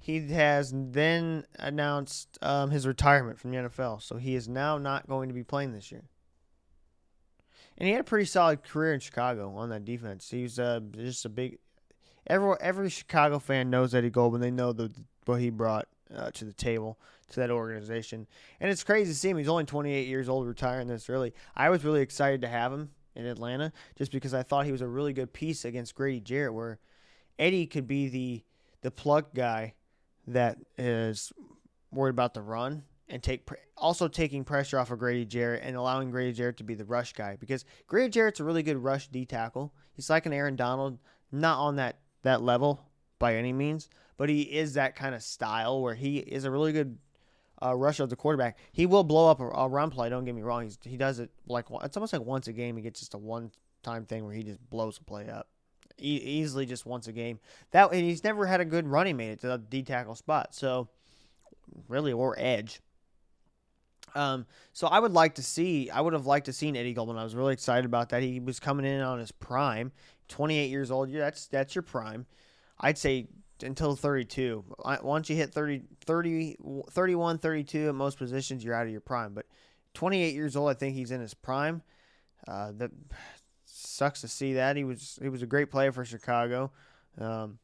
He 0.07 0.25
has 0.29 0.71
then 0.73 1.43
announced 1.59 2.37
um, 2.41 2.71
his 2.71 2.87
retirement 2.87 3.37
from 3.37 3.51
the 3.51 3.57
NFL, 3.57 4.01
so 4.01 4.15
he 4.15 4.35
is 4.35 4.47
now 4.47 4.77
not 4.77 5.05
going 5.05 5.27
to 5.27 5.33
be 5.33 5.43
playing 5.43 5.73
this 5.73 5.91
year. 5.91 6.05
And 7.77 7.85
he 7.85 7.91
had 7.91 7.99
a 7.99 8.05
pretty 8.05 8.23
solid 8.23 8.63
career 8.63 8.93
in 8.93 9.01
Chicago 9.01 9.53
on 9.57 9.67
that 9.67 9.83
defense. 9.83 10.29
He's 10.29 10.59
uh, 10.59 10.79
just 10.95 11.25
a 11.25 11.29
big. 11.29 11.57
Every 12.25 12.55
every 12.61 12.89
Chicago 12.89 13.37
fan 13.37 13.69
knows 13.69 13.93
Eddie 13.93 14.09
Goldman. 14.09 14.39
They 14.39 14.49
know 14.49 14.71
the 14.71 14.93
what 15.25 15.41
he 15.41 15.49
brought 15.49 15.89
uh, 16.15 16.31
to 16.31 16.45
the 16.45 16.53
table 16.53 16.97
to 17.31 17.41
that 17.41 17.51
organization, 17.51 18.27
and 18.61 18.71
it's 18.71 18.85
crazy 18.85 19.11
to 19.11 19.17
see 19.17 19.29
him. 19.29 19.37
He's 19.37 19.49
only 19.49 19.65
28 19.65 20.07
years 20.07 20.29
old, 20.29 20.47
retiring 20.47 20.87
this 20.87 21.09
early. 21.09 21.33
I 21.53 21.69
was 21.69 21.83
really 21.83 21.99
excited 21.99 22.43
to 22.43 22.47
have 22.47 22.71
him 22.71 22.91
in 23.13 23.25
Atlanta 23.25 23.73
just 23.97 24.13
because 24.13 24.33
I 24.33 24.43
thought 24.43 24.65
he 24.65 24.71
was 24.71 24.79
a 24.79 24.87
really 24.87 25.11
good 25.11 25.33
piece 25.33 25.65
against 25.65 25.95
Grady 25.95 26.21
Jarrett, 26.21 26.53
where 26.53 26.79
Eddie 27.37 27.67
could 27.67 27.89
be 27.89 28.07
the 28.07 28.43
the 28.79 28.91
plug 28.91 29.33
guy 29.33 29.73
that 30.27 30.57
is 30.77 31.31
worried 31.91 32.11
about 32.11 32.33
the 32.33 32.41
run 32.41 32.83
and 33.09 33.23
take 33.23 33.47
also 33.77 34.07
taking 34.07 34.43
pressure 34.43 34.77
off 34.77 34.91
of 34.91 34.99
Grady 34.99 35.25
Jarrett 35.25 35.63
and 35.63 35.75
allowing 35.75 36.11
Grady 36.11 36.33
Jarrett 36.33 36.57
to 36.57 36.63
be 36.63 36.75
the 36.75 36.85
rush 36.85 37.13
guy 37.13 37.37
because 37.39 37.63
Grady 37.87 38.09
Jarrett's 38.09 38.39
a 38.39 38.43
really 38.43 38.63
good 38.63 38.77
rush 38.77 39.07
D 39.07 39.25
tackle. 39.25 39.73
He's 39.93 40.09
like 40.09 40.25
an 40.25 40.33
Aaron 40.33 40.55
Donald, 40.55 40.99
not 41.31 41.59
on 41.59 41.77
that 41.77 41.99
that 42.23 42.41
level, 42.41 42.81
by 43.19 43.35
any 43.35 43.53
means, 43.53 43.89
but 44.17 44.29
he 44.29 44.41
is 44.41 44.73
that 44.73 44.95
kind 44.95 45.15
of 45.15 45.23
style 45.23 45.81
where 45.81 45.95
he 45.95 46.17
is 46.17 46.43
a 46.43 46.51
really 46.51 46.73
good 46.73 46.97
uh, 47.63 47.75
rusher 47.75 48.03
of 48.03 48.09
the 48.09 48.15
quarterback. 48.15 48.57
He 48.71 48.85
will 48.85 49.03
blow 49.03 49.29
up 49.29 49.39
a, 49.39 49.47
a 49.47 49.67
run 49.67 49.89
play. 49.89 50.09
Don't 50.09 50.25
get 50.25 50.35
me 50.35 50.41
wrong. 50.41 50.63
He's, 50.63 50.77
he 50.83 50.97
does 50.97 51.19
it 51.19 51.31
like 51.47 51.65
it's 51.83 51.97
almost 51.97 52.13
like 52.13 52.23
once 52.23 52.47
a 52.47 52.53
game. 52.53 52.75
He 52.75 52.83
gets 52.83 52.99
just 52.99 53.13
a 53.13 53.17
one 53.17 53.51
time 53.83 54.05
thing 54.05 54.25
where 54.25 54.33
he 54.33 54.43
just 54.43 54.59
blows 54.69 54.97
a 54.97 55.03
play 55.03 55.29
up. 55.29 55.47
E- 55.99 56.21
easily 56.23 56.65
just 56.65 56.85
once 56.85 57.07
a 57.07 57.11
game. 57.11 57.39
That 57.71 57.91
and 57.91 58.01
he's 58.01 58.23
never 58.23 58.45
had 58.45 58.61
a 58.61 58.65
good 58.65 58.87
running 58.87 59.17
mate 59.17 59.31
at 59.31 59.41
the 59.41 59.57
D 59.57 59.83
tackle 59.83 60.15
spot. 60.15 60.53
So 60.53 60.89
really, 61.87 62.13
or 62.13 62.35
edge. 62.37 62.81
Um, 64.15 64.45
so 64.73 64.87
I 64.87 64.99
would 64.99 65.13
like 65.13 65.35
to 65.35 65.43
see. 65.43 65.89
I 65.89 66.01
would 66.01 66.13
have 66.13 66.25
liked 66.25 66.47
to 66.47 66.53
seen 66.53 66.75
Eddie 66.75 66.93
Goldman. 66.93 67.17
I 67.17 67.23
was 67.23 67.35
really 67.35 67.53
excited 67.53 67.85
about 67.85 68.09
that. 68.09 68.23
He 68.23 68.39
was 68.39 68.59
coming 68.59 68.85
in 68.85 69.01
on 69.01 69.19
his 69.19 69.31
prime, 69.31 69.91
28 70.29 70.69
years 70.69 70.91
old. 70.91 71.09
Yeah, 71.09 71.19
that's 71.21 71.47
that's 71.47 71.75
your 71.75 71.83
prime. 71.83 72.25
I'd 72.79 72.97
say 72.97 73.27
until 73.63 73.95
32. 73.95 74.63
Once 75.01 75.29
you 75.29 75.35
hit 75.35 75.51
30, 75.51 75.81
30, 76.05 76.57
31, 76.91 77.37
32 77.39 77.89
at 77.89 77.95
most 77.95 78.17
positions, 78.17 78.63
you're 78.63 78.75
out 78.75 78.85
of 78.85 78.91
your 78.91 79.01
prime. 79.01 79.33
But 79.33 79.45
28 79.93 80.33
years 80.33 80.55
old, 80.55 80.69
I 80.69 80.73
think 80.73 80.95
he's 80.95 81.11
in 81.11 81.21
his 81.21 81.33
prime. 81.33 81.81
Uh, 82.47 82.71
that 82.77 82.91
sucks 83.97 84.21
to 84.21 84.27
see 84.27 84.53
that. 84.53 84.75
He 84.75 84.83
was 84.83 85.19
he 85.21 85.29
was 85.29 85.41
a 85.41 85.47
great 85.47 85.71
player 85.71 85.91
for 85.91 86.05
Chicago. 86.05 86.71
Um, 87.19 87.59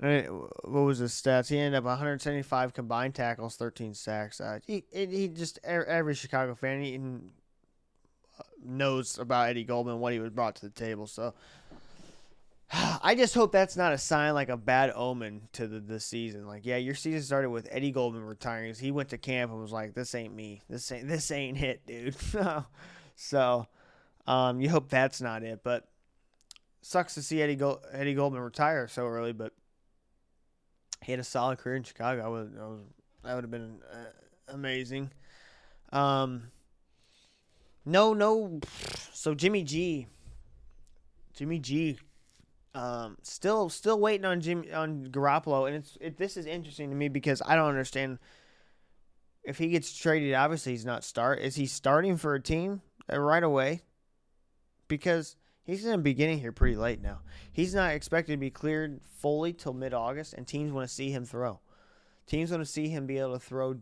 what 0.00 0.80
was 0.80 0.98
his 0.98 1.12
stats? 1.12 1.48
He 1.48 1.58
ended 1.58 1.78
up 1.78 1.84
175 1.84 2.72
combined 2.72 3.14
tackles, 3.14 3.56
13 3.56 3.94
sacks. 3.94 4.40
Uh, 4.40 4.58
he 4.66 4.84
he 4.92 5.28
just 5.28 5.58
every 5.64 6.14
Chicago 6.14 6.54
fan 6.54 6.82
he 6.82 7.00
knows 8.64 9.18
about 9.18 9.48
Eddie 9.48 9.64
Goldman, 9.64 10.00
what 10.00 10.12
he 10.12 10.20
was 10.20 10.30
brought 10.30 10.56
to 10.56 10.62
the 10.62 10.70
table. 10.70 11.06
So 11.06 11.34
I 12.72 13.14
just 13.16 13.34
hope 13.34 13.52
that's 13.52 13.76
not 13.76 13.92
a 13.92 13.98
sign 13.98 14.34
like 14.34 14.48
a 14.48 14.56
bad 14.56 14.92
omen 14.94 15.48
to 15.54 15.66
the, 15.66 15.80
the 15.80 16.00
season. 16.00 16.46
Like, 16.46 16.66
yeah, 16.66 16.76
your 16.76 16.94
season 16.94 17.22
started 17.22 17.50
with 17.50 17.68
Eddie 17.70 17.92
Goldman 17.92 18.24
retiring. 18.24 18.74
He 18.74 18.90
went 18.90 19.08
to 19.10 19.18
camp 19.18 19.50
and 19.50 19.60
was 19.60 19.72
like, 19.72 19.94
"This 19.94 20.14
ain't 20.14 20.34
me. 20.34 20.62
This 20.68 20.90
ain't 20.92 21.08
this 21.08 21.30
ain't 21.30 21.60
it, 21.60 21.86
dude." 21.86 22.16
so, 23.16 23.66
um, 24.28 24.60
you 24.60 24.68
hope 24.68 24.90
that's 24.90 25.20
not 25.20 25.42
it. 25.42 25.60
But 25.64 25.88
sucks 26.82 27.14
to 27.14 27.22
see 27.22 27.42
Eddie 27.42 27.58
Eddie 27.92 28.14
Goldman 28.14 28.42
retire 28.42 28.86
so 28.86 29.06
early. 29.06 29.32
But 29.32 29.52
he 31.02 31.12
had 31.12 31.20
a 31.20 31.24
solid 31.24 31.58
career 31.58 31.76
in 31.76 31.82
Chicago. 31.82 32.24
I 32.24 32.28
would, 32.28 32.58
I 32.60 32.66
was, 32.66 32.80
that 33.24 33.34
would 33.34 33.44
have 33.44 33.50
been 33.50 33.78
uh, 33.90 34.52
amazing. 34.52 35.10
Um, 35.92 36.50
no, 37.84 38.12
no. 38.12 38.60
So 39.12 39.34
Jimmy 39.34 39.62
G, 39.62 40.06
Jimmy 41.34 41.58
G, 41.58 41.98
um, 42.74 43.16
still, 43.22 43.70
still 43.70 43.98
waiting 43.98 44.26
on 44.26 44.42
Jimmy 44.42 44.70
on 44.72 45.06
Garoppolo, 45.06 45.66
and 45.66 45.76
it's 45.76 45.96
it, 46.00 46.18
this 46.18 46.36
is 46.36 46.44
interesting 46.44 46.90
to 46.90 46.96
me 46.96 47.08
because 47.08 47.40
I 47.44 47.56
don't 47.56 47.68
understand 47.68 48.18
if 49.42 49.56
he 49.56 49.68
gets 49.68 49.96
traded. 49.96 50.34
Obviously, 50.34 50.72
he's 50.72 50.84
not 50.84 51.02
start. 51.02 51.38
Is 51.40 51.56
he 51.56 51.64
starting 51.64 52.18
for 52.18 52.34
a 52.34 52.40
team 52.40 52.82
uh, 53.10 53.18
right 53.18 53.42
away? 53.42 53.82
Because 54.88 55.36
He's 55.68 55.84
in 55.84 55.90
the 55.90 55.98
beginning 55.98 56.38
here 56.38 56.50
pretty 56.50 56.76
late 56.76 57.02
now. 57.02 57.18
He's 57.52 57.74
not 57.74 57.92
expected 57.92 58.32
to 58.32 58.38
be 58.38 58.48
cleared 58.48 59.02
fully 59.18 59.52
till 59.52 59.74
mid 59.74 59.92
August, 59.92 60.32
and 60.32 60.46
teams 60.46 60.72
want 60.72 60.88
to 60.88 60.94
see 60.94 61.10
him 61.10 61.26
throw. 61.26 61.60
Teams 62.26 62.50
want 62.50 62.62
to 62.62 62.66
see 62.66 62.88
him 62.88 63.06
be 63.06 63.18
able 63.18 63.34
to 63.34 63.38
throw 63.38 63.76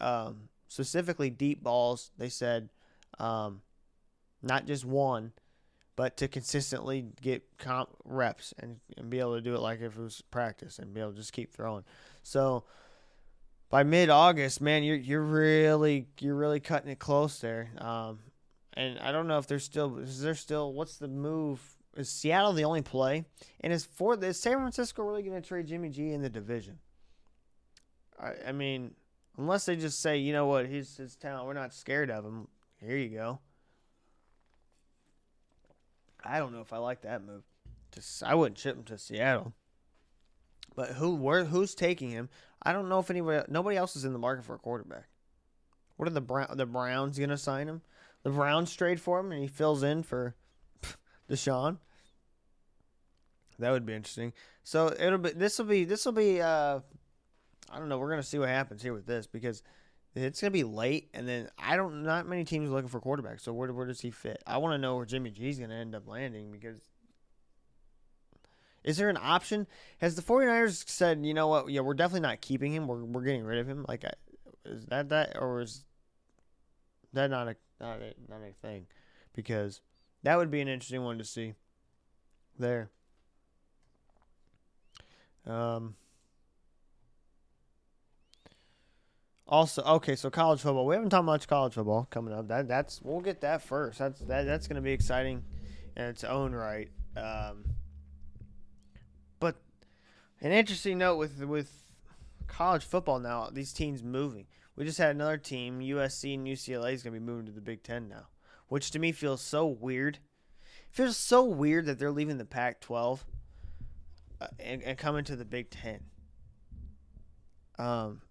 um, 0.00 0.48
specifically 0.66 1.30
deep 1.30 1.62
balls. 1.62 2.10
They 2.18 2.30
said 2.30 2.68
um, 3.20 3.62
not 4.42 4.66
just 4.66 4.84
one, 4.84 5.30
but 5.94 6.16
to 6.16 6.26
consistently 6.26 7.06
get 7.22 7.44
comp 7.58 7.90
reps 8.04 8.52
and, 8.58 8.80
and 8.96 9.08
be 9.08 9.20
able 9.20 9.36
to 9.36 9.40
do 9.40 9.54
it 9.54 9.60
like 9.60 9.80
if 9.80 9.96
it 9.96 10.02
was 10.02 10.24
practice 10.32 10.80
and 10.80 10.92
be 10.92 11.00
able 11.00 11.12
to 11.12 11.16
just 11.16 11.32
keep 11.32 11.52
throwing. 11.52 11.84
So 12.24 12.64
by 13.68 13.84
mid 13.84 14.10
August, 14.10 14.60
man, 14.60 14.82
you're 14.82 14.96
you're 14.96 15.22
really 15.22 16.08
you're 16.18 16.34
really 16.34 16.58
cutting 16.58 16.90
it 16.90 16.98
close 16.98 17.38
there. 17.38 17.70
Um, 17.78 18.18
and 18.74 18.98
I 18.98 19.12
don't 19.12 19.26
know 19.26 19.38
if 19.38 19.46
there's 19.46 19.64
still 19.64 19.98
is 19.98 20.20
there 20.20 20.34
still 20.34 20.72
what's 20.72 20.96
the 20.96 21.08
move? 21.08 21.60
Is 21.96 22.08
Seattle 22.08 22.52
the 22.52 22.64
only 22.64 22.82
play? 22.82 23.24
And 23.60 23.72
is 23.72 23.84
for 23.84 24.22
is 24.22 24.38
San 24.40 24.58
Francisco 24.58 25.02
really 25.02 25.22
going 25.22 25.40
to 25.40 25.46
trade 25.46 25.66
Jimmy 25.66 25.88
G 25.88 26.12
in 26.12 26.22
the 26.22 26.30
division? 26.30 26.78
I, 28.18 28.32
I 28.48 28.52
mean, 28.52 28.94
unless 29.36 29.66
they 29.66 29.76
just 29.76 30.00
say, 30.00 30.18
you 30.18 30.32
know 30.32 30.46
what, 30.46 30.66
he's 30.66 30.96
his 30.96 31.16
talent, 31.16 31.46
we're 31.46 31.54
not 31.54 31.72
scared 31.72 32.10
of 32.10 32.24
him. 32.24 32.48
Here 32.80 32.96
you 32.96 33.08
go. 33.08 33.40
I 36.24 36.38
don't 36.38 36.52
know 36.52 36.60
if 36.60 36.72
I 36.72 36.78
like 36.78 37.02
that 37.02 37.24
move. 37.24 37.42
Just 37.92 38.22
I 38.22 38.34
wouldn't 38.34 38.58
ship 38.58 38.76
him 38.76 38.84
to 38.84 38.98
Seattle. 38.98 39.52
But 40.76 40.90
who 40.90 41.14
where 41.14 41.44
who's 41.44 41.74
taking 41.74 42.10
him? 42.10 42.28
I 42.62 42.72
don't 42.72 42.88
know 42.88 42.98
if 42.98 43.10
anybody 43.10 43.44
nobody 43.48 43.76
else 43.76 43.96
is 43.96 44.04
in 44.04 44.12
the 44.12 44.18
market 44.18 44.44
for 44.44 44.54
a 44.54 44.58
quarterback. 44.58 45.08
What 45.96 46.08
are 46.08 46.12
the 46.12 46.20
Brown 46.20 46.56
the 46.56 46.66
Browns 46.66 47.18
gonna 47.18 47.36
sign 47.36 47.68
him? 47.68 47.82
The 48.22 48.30
Browns 48.30 48.74
trade 48.74 49.00
for 49.00 49.20
him 49.20 49.32
and 49.32 49.40
he 49.40 49.48
fills 49.48 49.82
in 49.82 50.02
for 50.02 50.34
Deshaun. 51.30 51.78
That 53.58 53.70
would 53.70 53.86
be 53.86 53.94
interesting. 53.94 54.32
So 54.64 54.94
it'll 54.98 55.18
be 55.18 55.30
this 55.30 55.58
will 55.58 55.66
be 55.66 55.84
this 55.84 56.04
will 56.04 56.12
be 56.12 56.40
uh 56.40 56.80
I 57.70 57.78
don't 57.78 57.88
know, 57.88 57.98
we're 57.98 58.10
gonna 58.10 58.22
see 58.22 58.38
what 58.38 58.48
happens 58.48 58.82
here 58.82 58.92
with 58.92 59.06
this 59.06 59.26
because 59.26 59.62
it's 60.14 60.40
gonna 60.40 60.50
be 60.50 60.64
late 60.64 61.08
and 61.14 61.28
then 61.28 61.48
I 61.58 61.76
don't 61.76 62.02
not 62.02 62.26
many 62.26 62.44
teams 62.44 62.68
are 62.68 62.72
looking 62.72 62.88
for 62.88 63.00
quarterbacks, 63.00 63.42
so 63.42 63.52
where 63.52 63.72
where 63.72 63.86
does 63.86 64.00
he 64.00 64.10
fit? 64.10 64.42
I 64.46 64.58
wanna 64.58 64.78
know 64.78 64.96
where 64.96 65.06
Jimmy 65.06 65.30
G's 65.30 65.58
gonna 65.58 65.74
end 65.74 65.94
up 65.94 66.08
landing 66.08 66.50
because 66.50 66.80
is 68.82 68.96
there 68.96 69.10
an 69.10 69.18
option? 69.20 69.66
Has 69.98 70.16
the 70.16 70.22
49ers 70.22 70.88
said, 70.88 71.24
you 71.26 71.34
know 71.34 71.48
what, 71.48 71.68
yeah, 71.68 71.82
we're 71.82 71.92
definitely 71.92 72.26
not 72.26 72.40
keeping 72.40 72.72
him, 72.72 72.86
we're 72.86 73.04
we're 73.04 73.24
getting 73.24 73.44
rid 73.44 73.58
of 73.58 73.68
him? 73.68 73.84
Like 73.86 74.04
is 74.64 74.86
that 74.86 75.10
that 75.10 75.36
or 75.38 75.60
is 75.60 75.84
that 77.12 77.30
not 77.30 77.48
a 77.48 77.56
not 77.80 78.00
a, 78.00 78.14
not 78.28 78.40
a 78.42 78.52
thing, 78.60 78.86
because 79.34 79.80
that 80.22 80.36
would 80.36 80.50
be 80.50 80.60
an 80.60 80.68
interesting 80.68 81.02
one 81.04 81.18
to 81.18 81.24
see. 81.24 81.54
There. 82.58 82.90
Um. 85.46 85.94
Also, 89.48 89.82
okay, 89.82 90.14
so 90.14 90.30
college 90.30 90.60
football. 90.60 90.86
We 90.86 90.94
haven't 90.94 91.10
talked 91.10 91.24
much 91.24 91.48
college 91.48 91.74
football 91.74 92.06
coming 92.10 92.32
up. 92.32 92.46
That 92.48 92.68
that's 92.68 93.00
we'll 93.02 93.20
get 93.20 93.40
that 93.40 93.62
first. 93.62 93.98
That's 93.98 94.20
that 94.20 94.44
that's 94.44 94.68
going 94.68 94.76
to 94.76 94.82
be 94.82 94.92
exciting 94.92 95.42
in 95.96 96.04
its 96.04 96.22
own 96.22 96.52
right. 96.52 96.88
Um, 97.16 97.64
but 99.40 99.56
an 100.40 100.52
interesting 100.52 100.98
note 100.98 101.16
with 101.16 101.42
with 101.42 101.72
college 102.46 102.84
football 102.84 103.18
now, 103.18 103.48
these 103.50 103.72
teams 103.72 104.04
moving. 104.04 104.46
We 104.76 104.84
just 104.84 104.98
had 104.98 105.14
another 105.14 105.36
team, 105.36 105.80
USC 105.80 106.34
and 106.34 106.46
UCLA, 106.46 106.94
is 106.94 107.02
going 107.02 107.14
to 107.14 107.20
be 107.20 107.26
moving 107.26 107.46
to 107.46 107.52
the 107.52 107.60
Big 107.60 107.82
Ten 107.82 108.08
now, 108.08 108.28
which 108.68 108.90
to 108.92 108.98
me 108.98 109.12
feels 109.12 109.40
so 109.40 109.66
weird. 109.66 110.16
It 110.16 110.94
feels 110.96 111.16
so 111.16 111.44
weird 111.44 111.86
that 111.86 111.98
they're 111.98 112.10
leaving 112.10 112.38
the 112.38 112.44
Pac 112.44 112.80
12 112.80 113.24
uh, 114.40 114.46
and, 114.58 114.82
and 114.82 114.96
coming 114.96 115.24
to 115.24 115.36
the 115.36 115.44
Big 115.44 115.70
Ten. 115.70 116.00
Um, 117.78 118.22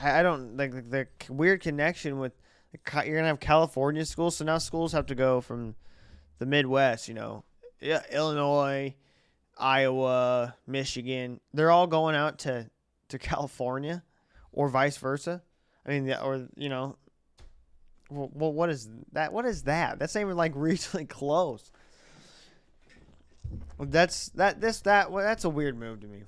I, 0.00 0.20
I 0.20 0.22
don't 0.22 0.56
like 0.56 0.72
the, 0.72 0.82
the 0.82 1.32
weird 1.32 1.60
connection 1.60 2.18
with 2.18 2.32
you're 2.72 3.04
going 3.04 3.22
to 3.22 3.28
have 3.28 3.40
California 3.40 4.04
schools, 4.04 4.36
so 4.36 4.44
now 4.44 4.58
schools 4.58 4.92
have 4.92 5.06
to 5.06 5.14
go 5.14 5.40
from 5.40 5.74
the 6.38 6.46
Midwest, 6.46 7.08
you 7.08 7.14
know, 7.14 7.44
Illinois, 7.80 8.94
Iowa, 9.56 10.54
Michigan. 10.66 11.40
They're 11.52 11.70
all 11.70 11.86
going 11.86 12.14
out 12.14 12.38
to, 12.40 12.70
to 13.08 13.18
California 13.18 14.02
or 14.52 14.68
vice 14.68 14.96
versa. 14.98 15.42
I 15.88 15.90
mean, 15.92 16.12
or 16.12 16.46
you 16.56 16.68
know, 16.68 16.96
well, 18.10 18.52
what 18.52 18.68
is 18.68 18.88
that? 19.12 19.32
What 19.32 19.46
is 19.46 19.62
that? 19.62 19.98
That's 19.98 20.14
not 20.14 20.20
even 20.20 20.36
like 20.36 20.54
regionally 20.54 21.08
close. 21.08 21.72
That's 23.80 24.28
that 24.30 24.60
this 24.60 24.82
that 24.82 25.10
well, 25.10 25.24
that's 25.24 25.44
a 25.44 25.50
weird 25.50 25.78
move 25.78 26.00
to 26.00 26.06
me. 26.06 26.24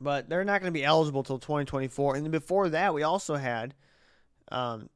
But 0.00 0.28
they're 0.28 0.44
not 0.44 0.60
going 0.60 0.72
to 0.72 0.78
be 0.78 0.84
eligible 0.84 1.22
till 1.22 1.38
2024. 1.38 2.16
And 2.16 2.24
then 2.24 2.30
before 2.30 2.70
that, 2.70 2.94
we 2.94 3.02
also 3.02 3.34
had, 3.34 3.74
um, 4.50 4.88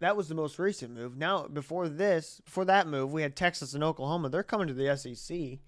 that 0.00 0.16
was 0.16 0.28
the 0.28 0.34
most 0.34 0.58
recent 0.58 0.94
move. 0.94 1.14
Now, 1.14 1.46
before 1.46 1.90
this, 1.90 2.40
before 2.42 2.64
that 2.64 2.86
move, 2.86 3.12
we 3.12 3.20
had 3.20 3.36
Texas 3.36 3.74
and 3.74 3.84
Oklahoma. 3.84 4.30
They're 4.30 4.42
coming 4.42 4.66
to 4.68 4.74
the 4.74 4.96
SEC, 4.96 5.58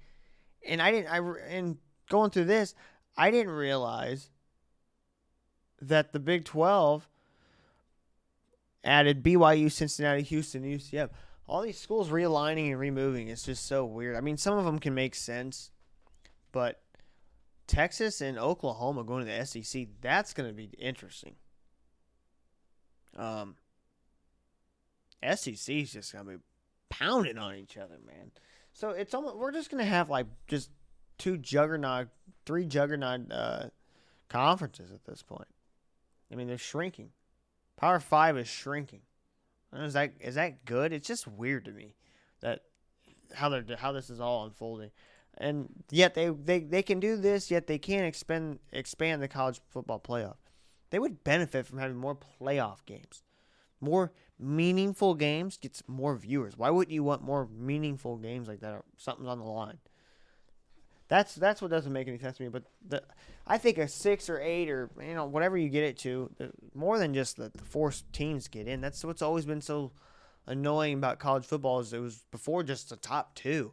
and 0.66 0.80
I 0.80 0.90
didn't. 0.90 1.08
I 1.08 1.18
and 1.48 1.76
going 2.08 2.30
through 2.30 2.46
this, 2.46 2.74
I 3.16 3.30
didn't 3.30 3.52
realize 3.52 4.30
that 5.80 6.12
the 6.12 6.20
Big 6.20 6.44
12 6.44 7.08
added 8.82 9.22
BYU, 9.22 9.70
Cincinnati, 9.70 10.22
Houston, 10.22 10.62
UCF. 10.62 11.10
All 11.46 11.62
these 11.62 11.78
schools 11.78 12.08
realigning 12.08 12.70
and 12.70 12.80
removing 12.80 13.28
is 13.28 13.42
just 13.42 13.66
so 13.66 13.84
weird. 13.84 14.16
I 14.16 14.20
mean, 14.20 14.36
some 14.36 14.58
of 14.58 14.64
them 14.64 14.78
can 14.78 14.94
make 14.94 15.14
sense, 15.14 15.70
but 16.52 16.80
Texas 17.66 18.20
and 18.20 18.38
Oklahoma 18.38 19.04
going 19.04 19.26
to 19.26 19.30
the 19.30 19.44
SEC, 19.44 19.88
that's 20.00 20.32
going 20.32 20.48
to 20.48 20.54
be 20.54 20.70
interesting. 20.78 21.34
Um, 23.16 23.56
SEC 25.22 25.74
is 25.74 25.92
just 25.92 26.12
going 26.12 26.24
to 26.24 26.30
be 26.32 26.38
pounding 26.88 27.38
on 27.38 27.54
each 27.56 27.76
other, 27.76 27.98
man. 28.06 28.30
So 28.74 28.90
it's 28.90 29.14
almost 29.14 29.36
we're 29.36 29.52
just 29.52 29.70
gonna 29.70 29.84
have 29.84 30.10
like 30.10 30.26
just 30.48 30.68
two 31.16 31.38
juggernaut, 31.38 32.08
three 32.44 32.66
juggernaut 32.66 33.30
uh, 33.30 33.68
conferences 34.28 34.92
at 34.92 35.04
this 35.04 35.22
point. 35.22 35.46
I 36.30 36.34
mean, 36.34 36.46
they're 36.48 36.58
shrinking. 36.58 37.10
Power 37.76 38.00
Five 38.00 38.36
is 38.36 38.48
shrinking. 38.48 39.00
Is 39.72 39.94
that 39.94 40.12
is 40.20 40.36
that 40.36 40.64
good? 40.64 40.92
It's 40.92 41.06
just 41.06 41.26
weird 41.26 41.64
to 41.64 41.72
me 41.72 41.94
that 42.40 42.60
how 43.34 43.48
they're 43.48 43.64
how 43.76 43.92
this 43.92 44.10
is 44.10 44.20
all 44.20 44.44
unfolding, 44.44 44.90
and 45.38 45.68
yet 45.90 46.14
they 46.14 46.28
they, 46.28 46.60
they 46.60 46.82
can 46.82 47.00
do 47.00 47.16
this, 47.16 47.50
yet 47.50 47.66
they 47.66 47.78
can't 47.78 48.06
expand 48.06 48.60
expand 48.72 49.20
the 49.22 49.28
college 49.28 49.60
football 49.70 49.98
playoff. 49.98 50.36
They 50.90 50.98
would 50.98 51.24
benefit 51.24 51.66
from 51.66 51.78
having 51.78 51.96
more 51.96 52.16
playoff 52.16 52.84
games, 52.86 53.24
more 53.80 54.12
meaningful 54.38 55.14
games 55.14 55.56
gets 55.56 55.82
more 55.88 56.14
viewers. 56.16 56.56
Why 56.56 56.70
wouldn't 56.70 56.94
you 56.94 57.02
want 57.02 57.22
more 57.22 57.48
meaningful 57.52 58.16
games 58.16 58.46
like 58.48 58.60
that? 58.60 58.74
or 58.74 58.84
Something's 58.96 59.28
on 59.28 59.38
the 59.38 59.44
line. 59.44 59.78
That's 61.08 61.34
that's 61.34 61.60
what 61.60 61.70
doesn't 61.70 61.92
make 61.92 62.06
any 62.06 62.18
sense 62.18 62.36
to 62.36 62.42
me. 62.44 62.48
But 62.48 62.64
the, 62.86 63.02
I 63.46 63.58
think 63.58 63.76
a 63.78 63.88
six 63.88 64.30
or 64.30 64.40
eight 64.40 64.70
or 64.70 64.90
you 65.00 65.14
know 65.14 65.26
whatever 65.26 65.58
you 65.58 65.68
get 65.68 65.84
it 65.84 65.98
to, 65.98 66.30
more 66.74 66.98
than 66.98 67.12
just 67.12 67.36
the, 67.36 67.50
the 67.54 67.64
four 67.64 67.92
teams 68.12 68.48
get 68.48 68.66
in. 68.66 68.80
That's 68.80 69.04
what's 69.04 69.22
always 69.22 69.44
been 69.44 69.60
so 69.60 69.92
annoying 70.46 70.94
about 70.94 71.18
college 71.18 71.44
football 71.44 71.80
is 71.80 71.92
it 71.92 72.00
was 72.00 72.24
before 72.30 72.62
just 72.62 72.90
the 72.90 72.96
top 72.96 73.34
two. 73.34 73.72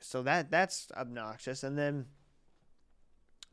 So 0.00 0.22
that 0.22 0.50
that's 0.50 0.88
obnoxious. 0.96 1.62
And 1.62 1.76
then 1.76 2.06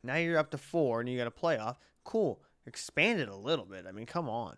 now 0.02 0.16
you're 0.16 0.38
up 0.38 0.50
to 0.52 0.58
four 0.58 1.00
and 1.00 1.08
you 1.08 1.18
got 1.18 1.26
a 1.26 1.30
playoff. 1.30 1.76
Cool. 2.04 2.40
Expand 2.66 3.20
it 3.20 3.28
a 3.28 3.36
little 3.36 3.64
bit. 3.64 3.86
I 3.86 3.92
mean, 3.92 4.06
come 4.06 4.28
on. 4.28 4.56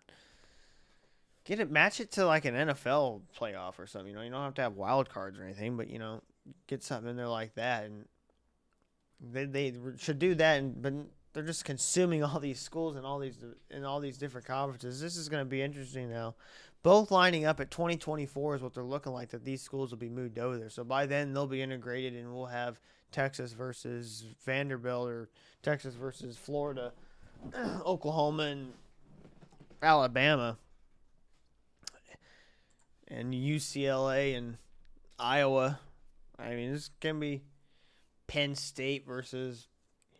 Get 1.45 1.59
it 1.59 1.71
match 1.71 1.99
it 1.99 2.11
to 2.13 2.25
like 2.25 2.45
an 2.45 2.55
NFL 2.55 3.21
playoff 3.37 3.79
or 3.79 3.87
something. 3.87 4.09
You 4.09 4.15
know, 4.15 4.21
you 4.21 4.31
don't 4.31 4.43
have 4.43 4.53
to 4.55 4.61
have 4.61 4.75
wild 4.75 5.09
cards 5.09 5.39
or 5.39 5.43
anything, 5.43 5.77
but 5.77 5.89
you 5.89 5.99
know, 5.99 6.21
get 6.67 6.83
something 6.83 7.09
in 7.09 7.17
there 7.17 7.27
like 7.27 7.55
that 7.55 7.85
and 7.85 8.05
they 9.19 9.45
they 9.45 9.73
should 9.97 10.19
do 10.19 10.35
that, 10.35 10.59
and 10.59 10.81
but 10.81 10.93
they're 11.33 11.43
just 11.43 11.65
consuming 11.65 12.23
all 12.23 12.39
these 12.39 12.59
schools 12.59 12.95
and 12.95 13.05
all 13.05 13.19
these 13.19 13.37
in 13.69 13.83
all 13.83 13.99
these 13.99 14.17
different 14.17 14.47
conferences. 14.47 14.99
This 14.99 15.17
is 15.17 15.29
going 15.29 15.41
to 15.41 15.49
be 15.49 15.61
interesting 15.61 16.09
now. 16.09 16.35
Both 16.83 17.11
lining 17.11 17.45
up 17.45 17.59
at 17.59 17.71
2024 17.71 18.55
is 18.55 18.61
what 18.61 18.73
they're 18.73 18.83
looking 18.83 19.11
like. 19.11 19.29
That 19.29 19.43
these 19.43 19.61
schools 19.61 19.91
will 19.91 19.97
be 19.97 20.09
moved 20.09 20.39
over 20.39 20.57
there. 20.57 20.69
So 20.69 20.83
by 20.83 21.05
then 21.05 21.33
they'll 21.33 21.47
be 21.47 21.61
integrated, 21.61 22.15
and 22.15 22.33
we'll 22.33 22.45
have 22.45 22.79
Texas 23.11 23.53
versus 23.53 24.25
Vanderbilt 24.45 25.09
or 25.09 25.29
Texas 25.63 25.95
versus 25.95 26.37
Florida, 26.37 26.93
Oklahoma 27.85 28.43
and 28.43 28.73
Alabama, 29.81 30.57
and 33.07 33.33
UCLA 33.33 34.37
and 34.37 34.57
Iowa. 35.19 35.79
I 36.39 36.55
mean, 36.55 36.73
this 36.73 36.89
can 36.99 37.19
be 37.19 37.41
Penn 38.27 38.55
State 38.55 39.05
versus 39.05 39.67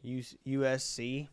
USC. 0.05 1.27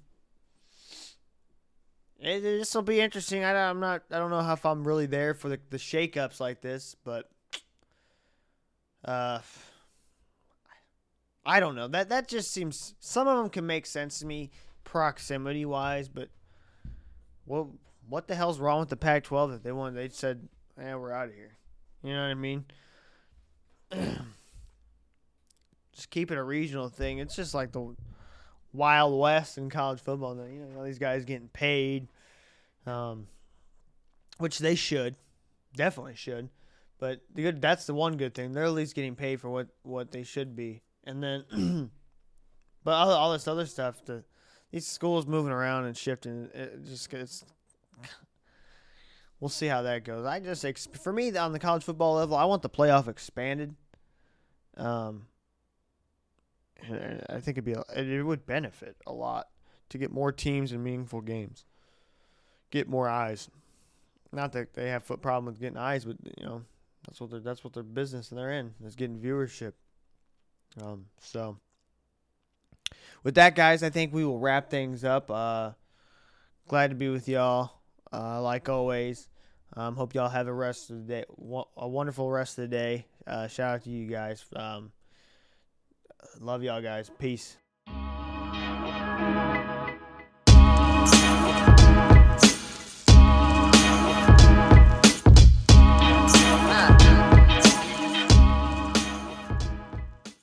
This 2.21 2.75
will 2.75 2.83
be 2.83 3.01
interesting. 3.01 3.45
I, 3.45 3.53
am 3.69 3.81
not. 3.81 4.03
I 4.11 4.19
don't 4.19 4.31
know 4.31 4.53
if 4.53 4.65
I'm 4.65 4.87
really 4.87 5.07
there 5.07 5.35
for 5.35 5.49
the 5.49 5.61
the 5.71 5.77
shakeups 5.77 6.41
like 6.41 6.61
this, 6.61 6.97
but 7.05 7.29
uh, 9.05 9.41
I 11.45 11.61
don't 11.61 11.75
know. 11.75 11.89
That 11.89 12.09
that 12.09 12.29
just 12.29 12.51
seems. 12.51 12.95
Some 13.01 13.29
of 13.29 13.37
them 13.37 13.51
can 13.51 13.67
make 13.67 13.85
sense 13.85 14.21
to 14.21 14.27
me 14.27 14.51
proximity 14.85 15.65
wise, 15.65 16.09
but 16.09 16.29
what 17.45 17.67
what 18.09 18.29
the 18.29 18.35
hell's 18.35 18.59
wrong 18.59 18.81
with 18.81 18.91
the 18.91 18.97
Pac-12 18.97 19.51
that 19.51 19.63
they 19.63 19.73
wanted? 19.73 19.97
They 19.97 20.09
said, 20.09 20.49
"Yeah, 20.79 20.97
we're 20.97 21.13
out 21.13 21.29
of 21.29 21.35
here." 21.35 21.57
You 22.03 22.15
know 22.15 22.23
what 22.23 22.31
I 22.31 22.35
mean? 22.35 22.65
just 25.95 26.11
keep 26.11 26.31
it 26.31 26.39
a 26.39 26.43
regional 26.43 26.89
thing. 26.89 27.19
It's 27.19 27.37
just 27.37 27.55
like 27.55 27.73
the 27.73 27.95
wild 28.73 29.19
west 29.19 29.57
in 29.57 29.71
college 29.71 30.01
football. 30.01 30.37
You 30.37 30.61
know, 30.61 30.79
all 30.79 30.85
these 30.85 30.99
guys 30.99 31.25
getting 31.25 31.49
paid, 31.49 32.09
um, 32.87 33.29
which 34.39 34.59
they 34.59 34.75
should, 34.75 35.17
definitely 35.77 36.17
should. 36.17 36.51
But 36.99 37.21
the 37.35 37.43
good 37.43 37.61
that's 37.61 37.87
the 37.87 37.95
one 37.95 38.17
good 38.17 38.35
thing. 38.35 38.53
They're 38.53 38.65
at 38.65 38.73
least 38.73 38.95
getting 38.95 39.15
paid 39.15 39.41
for 39.41 39.49
what 39.51 39.69
what 39.83 40.11
they 40.11 40.23
should 40.23 40.57
be. 40.57 40.83
And 41.05 41.23
then, 41.23 41.91
but 42.85 42.93
all, 42.93 43.11
all 43.11 43.33
this 43.33 43.47
other 43.47 43.67
stuff, 43.67 44.05
the 44.05 44.25
these 44.71 44.87
schools 44.87 45.27
moving 45.27 45.53
around 45.53 45.85
and 45.85 45.97
shifting, 45.97 46.51
it 46.55 46.85
just 46.85 47.11
gets. 47.11 47.45
We'll 49.41 49.49
see 49.51 49.67
how 49.67 49.83
that 49.83 50.05
goes. 50.05 50.25
I 50.25 50.41
just 50.41 50.97
for 50.97 51.13
me 51.13 51.37
on 51.37 51.53
the 51.53 51.59
college 51.59 51.85
football 51.85 52.15
level, 52.15 52.37
I 52.37 52.45
want 52.45 52.63
the 52.63 52.71
playoff 52.71 53.09
expanded. 53.09 53.75
Um, 54.77 55.27
I 56.91 57.41
think 57.41 57.59
it'd 57.59 57.65
be 57.65 57.75
it 57.95 58.25
would 58.25 58.47
benefit 58.47 58.97
a 59.07 59.13
lot 59.13 59.49
to 59.91 59.99
get 59.99 60.11
more 60.11 60.33
teams 60.33 60.73
and 60.73 60.83
meaningful 60.83 61.21
games, 61.21 61.65
get 62.71 62.89
more 62.89 63.09
eyes. 63.09 63.49
Not 64.33 64.53
that 64.53 64.75
they 64.75 64.89
have 64.89 65.09
a 65.11 65.17
problem 65.17 65.47
with 65.47 65.61
getting 65.61 65.79
eyes, 65.79 66.05
but 66.05 66.17
you 66.39 66.45
know 66.45 66.63
that's 67.07 67.21
what 67.21 67.31
they're 67.31 67.41
that's 67.41 67.63
what 67.65 67.73
their 67.73 67.83
business 67.83 68.31
and 68.31 68.39
they're 68.39 68.53
in 68.53 68.75
is 68.85 68.97
getting 68.97 69.19
viewership. 69.19 69.73
Um, 70.83 71.07
so 71.21 71.59
with 73.23 73.37
that, 73.37 73.55
guys, 73.55 73.83
I 73.83 73.91
think 73.91 74.13
we 74.13 74.25
will 74.25 74.39
wrap 74.39 74.71
things 74.71 75.05
up. 75.05 75.31
Uh, 75.31 75.73
glad 76.69 76.91
to 76.91 76.97
be 76.97 77.09
with 77.09 77.29
y'all, 77.29 77.73
uh, 78.13 78.43
like 78.43 78.69
always. 78.69 79.29
Um, 79.77 79.97
hope 79.97 80.15
y'all 80.15 80.29
have 80.29 80.47
a 80.47 80.53
rest 80.53 80.91
of 80.91 80.99
the 80.99 81.15
day, 81.15 81.25
a 81.77 81.89
wonderful 81.89 82.31
rest 82.31 82.59
of 82.59 82.63
the 82.63 82.69
day. 82.69 83.07
Uh, 83.27 83.49
shout 83.49 83.75
out 83.75 83.85
to 83.85 83.91
you 83.91 84.07
guys. 84.07 84.45
Um, 84.55 84.93
Love 86.41 86.63
y'all 86.63 86.83
guys. 86.83 87.11
Peace. 87.19 87.57